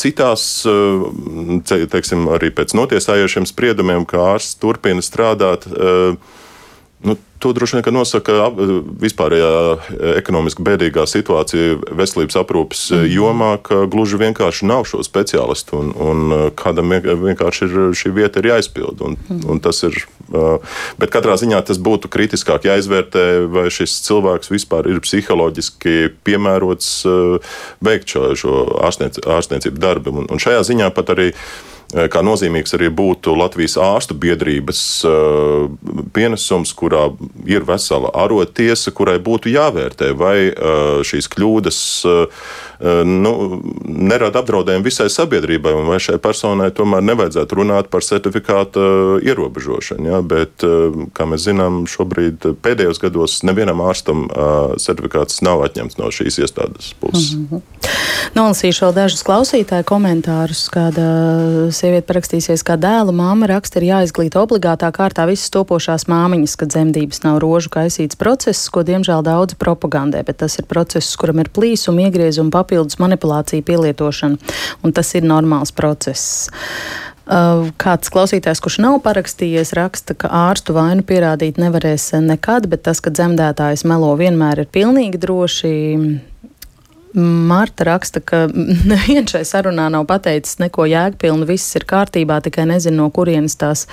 [0.00, 0.46] citās,
[1.68, 5.66] teiksim, arī pēc notiesājošiem spriedumiem, kā ārsts turpina strādāt?
[7.04, 8.46] Nu, to droši vien nosaka
[9.04, 9.48] vispārējā
[10.16, 13.08] ekonomiski bēdīgā situācija veselības aprūpes mm.
[13.12, 18.48] jomā, ka gluži vienkārši nav šo speciālistu un, un kādam vienkārši ir, šī vieta ir
[18.54, 19.04] jāizpild.
[19.04, 19.42] Un, mm.
[19.52, 19.98] un tas ir,
[20.96, 26.90] bet katrā ziņā tas būtu kritiskāk jāizvērtē, vai šis cilvēks vispār ir psiholoģiski piemērots
[27.84, 30.16] veikt šo, šo ārstniec, ārstniecību darbu.
[30.22, 31.32] Un, un šajā ziņā pat arī
[31.92, 34.80] kā nozīmīgs arī būtu Latvijas ārstu biedrības
[36.14, 37.06] pienesums, kurā
[37.46, 40.36] ir vesela arotiesa, kurai būtu jāvērtē, vai
[41.06, 41.78] šīs kļūdas
[43.04, 43.32] nu,
[43.84, 48.84] nerada apdraudējumu visai sabiedrībai, vai šai personai tomēr nevajadzētu runāt par certifikāta
[49.24, 50.10] ierobežošanu.
[50.10, 50.20] Ja?
[50.22, 50.64] Bet,
[51.16, 54.26] kā mēs zinām, šobrīd pēdējos gados nevienam ārstam
[54.82, 57.34] certifikāts nav atņemts no šīs iestādes puses.
[57.34, 57.62] Mm -hmm.
[58.34, 60.64] Nolasīšu vēl dažus klausītāju komentārus.
[60.72, 61.04] Kāda
[61.74, 67.23] sieviete parakstīsies, kā dēlu māma raksta, ir jāizglīta obligātā kārtā visas topošās māmiņas, ka dzemdības
[67.24, 72.08] nav rožu kaisīts process, ko diemžēl daudzi propagandē, bet tas ir process, kuram ir plīsumi,
[72.08, 74.54] iegriezumi, papildus manipulācija, pielietošana,
[74.84, 76.50] un tas ir normāls process.
[77.24, 83.00] Uh, kāds klausītājs, kurš nav parakstījies, raksta, ka ārstu vainu pierādīt nevarēs nekad, bet tas,
[83.00, 85.72] ka dzemdētājs melo vienmēr ir pilnīgi droši
[87.14, 88.44] Marta raksta, ka
[88.90, 93.84] neviens šai sarunā nav pateicis neko jēgpilnu, viss ir kārtībā, tikai nezinu, no kurienes tās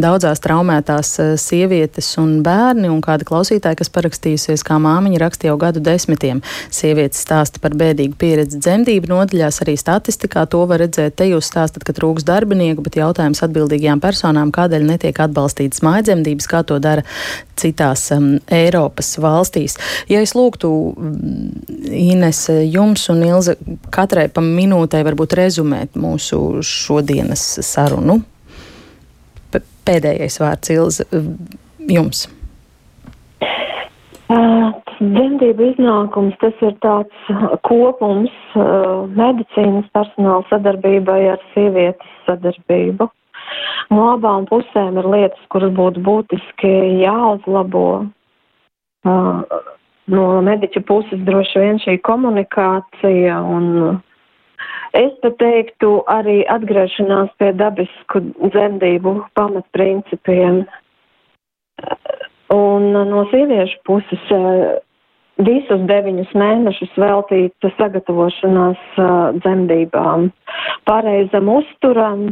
[0.00, 5.58] daudzās traumētās eh, sievietes un bērni, un kāda klausītāja, kas parakstījusies, kā māmiņa raksta jau
[5.60, 6.40] gadu desmitiem.
[6.72, 11.18] Sievietes stāsta par bēdīgu pieredzi dzemdību nodaļās, arī statistikā to var redzēt.
[11.20, 16.64] Te jūs stāstat, ka trūks darbinieku, bet jautājums atbildīgajām personām, kādēļ netiek atbalstītas mājdzemdības, kā
[16.64, 17.04] to dara
[17.60, 19.76] citās um, Eiropas valstīs.
[20.08, 20.70] Ja es lūgtu
[21.90, 23.56] Ines jums un Ilze
[23.94, 28.20] katrai pa minūtei varbūt rezumēt mūsu šodienas sarunu.
[29.50, 31.06] P pēdējais vārds Ilze
[31.90, 32.28] jums.
[34.30, 34.68] Uh,
[35.00, 37.30] dzemdību iznākums tas ir tāds
[37.66, 43.08] kopums uh, medicīnas personāla sadarbībai ar sievietes sadarbību.
[43.90, 47.86] No abām pusēm ir lietas, kuras būtu būtiski jāuzlabo.
[49.02, 49.42] Uh,
[50.10, 54.00] no mediķa puses droši vien šī komunikācija un
[54.96, 60.62] es pat teiktu arī atgriešanās pie dabisku dzemdību pamatprincipiem.
[62.50, 64.30] Un no sieviešu puses
[65.40, 68.82] visus deviņus mēnešus veltīt sagatavošanās
[69.38, 70.28] dzemdībām,
[70.90, 72.26] pareizam uzturam,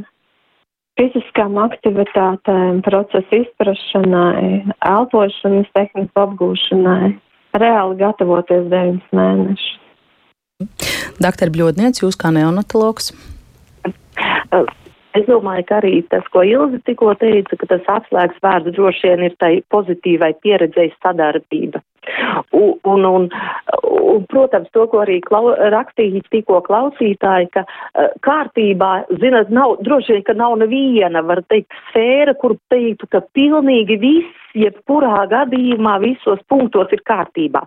[0.98, 7.14] fiziskām aktivitātēm, procesa izprašanai, elpošanas tehniku apgūšanai
[7.62, 9.74] reāli gatavoties deviņus mēnešus.
[11.22, 13.12] Doktor Bļodniec, jūs kā neonatologs?
[15.16, 19.24] Es domāju, ka arī tas, ko Ilzi tikko teica, ka tas atslēgas vārds droši vien
[19.28, 21.82] ir tai pozitīvai pieredzēji sadarbība.
[22.52, 23.28] Un, un, un,
[23.84, 28.92] un, protams, to, ko arī klau, rakstīja tikko klausītāji, ka uh, kārtībā,
[29.22, 34.44] zinat, nav, droši vien, ka nav neviena, var teikt, sfēra, kur teiktu, ka pilnīgi viss,
[34.58, 37.62] jebkurā gadījumā, visos punktos ir kārtībā.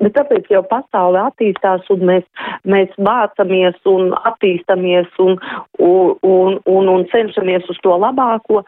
[0.00, 2.26] Bet tāpēc jau pasaule attīstās un mēs,
[2.68, 5.36] mēs vācamies un attīstamies un,
[5.78, 8.64] un, un, un, un cenšamies uz to labāko.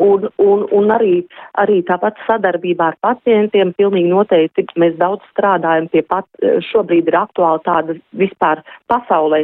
[0.00, 1.14] Un, un, un arī,
[1.60, 6.28] arī tāpat sadarbībā ar pacientiem pilnīgi noteikti mēs daudz strādājam pie pat,
[6.70, 8.62] šobrīd ir aktuāli tāda vispār
[8.92, 9.42] pasaulē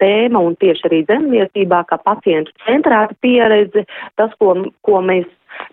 [0.00, 3.84] tēma un tieši arī zemniecībā, kā pacientu centrēta pieredze,
[4.16, 4.56] tas, ko,
[4.86, 5.28] ko mēs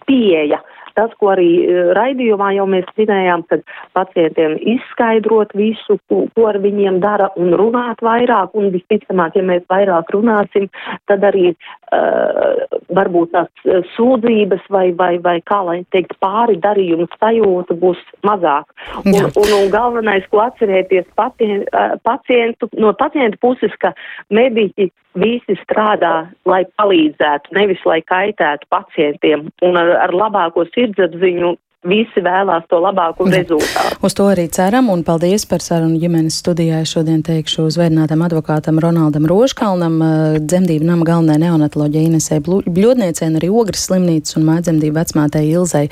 [0.10, 0.60] pieeja.
[0.60, 3.64] Uh, tas, ko arī e, raidījumā jau mēs minējām, kad
[3.98, 9.66] pacientiem izskaidrot visu, ko, ko ar viņiem dara un runāt vairāk, un visticamāk, ja mēs
[9.72, 10.68] vairāk runāsim,
[11.10, 12.66] tad arī uh,
[12.96, 18.72] varbūt tās e, sūdzības vai, vai, vai kā lai teikt, pāri darījumu sajūta būs mazāk.
[19.04, 21.66] Un, un, un, un galvenais, ko atcerēties patien,
[22.08, 23.94] pacientu, no pacientu puses, ka
[24.34, 31.56] mediķi visi strādā, lai palīdzētu, nevis lai kaitētu pacientiem un ar, ar labāko sirdsapziņu
[31.86, 34.00] visi vēlās to labāko rezultātu.
[34.06, 36.82] Uz to arī ceram, un paldies par sarunu ģimenes studijā.
[36.86, 40.00] Šodien teikšu uzvedinātam advokātam Ronaldam Roškalnam,
[40.42, 45.86] dzemdību nama galvenajai neonatoloģijai Inesē Bļodniecei un arī Ogres slimnīcas un mājdemdību vecmātei Ilzai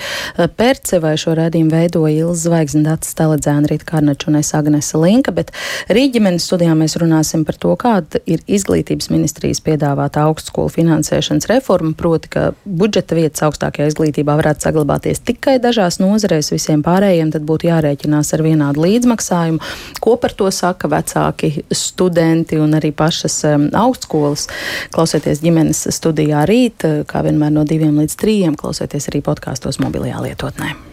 [0.58, 1.14] Percevai.
[1.22, 5.54] Šo redzījumu veidoja Ilza Zvaigznes Dats Teledzēna, Rita Karnača un es Agnese Linka, bet
[5.94, 11.94] rīt ģimenes studijā mēs runāsim par to, kāda ir izglītības ministrijas piedāvāta augstskolu finansēšanas reforma,
[11.98, 17.44] proti, ka budžeta vietas augstākajā izglītībā varētu saglabāties tikai dažādi dažās nozarēs visiem pārējiem tad
[17.48, 19.60] būtu jārēķinās ar vienādu līdzmaksājumu.
[20.00, 23.42] Ko par to saka vecāki, studenti un arī pašas
[23.74, 24.48] augstskolas?
[24.96, 30.92] Klausieties ģimenes studijā rīt, kā vienmēr no diviem līdz trījiem, klausieties arī podkāstos mobilajā lietotnē.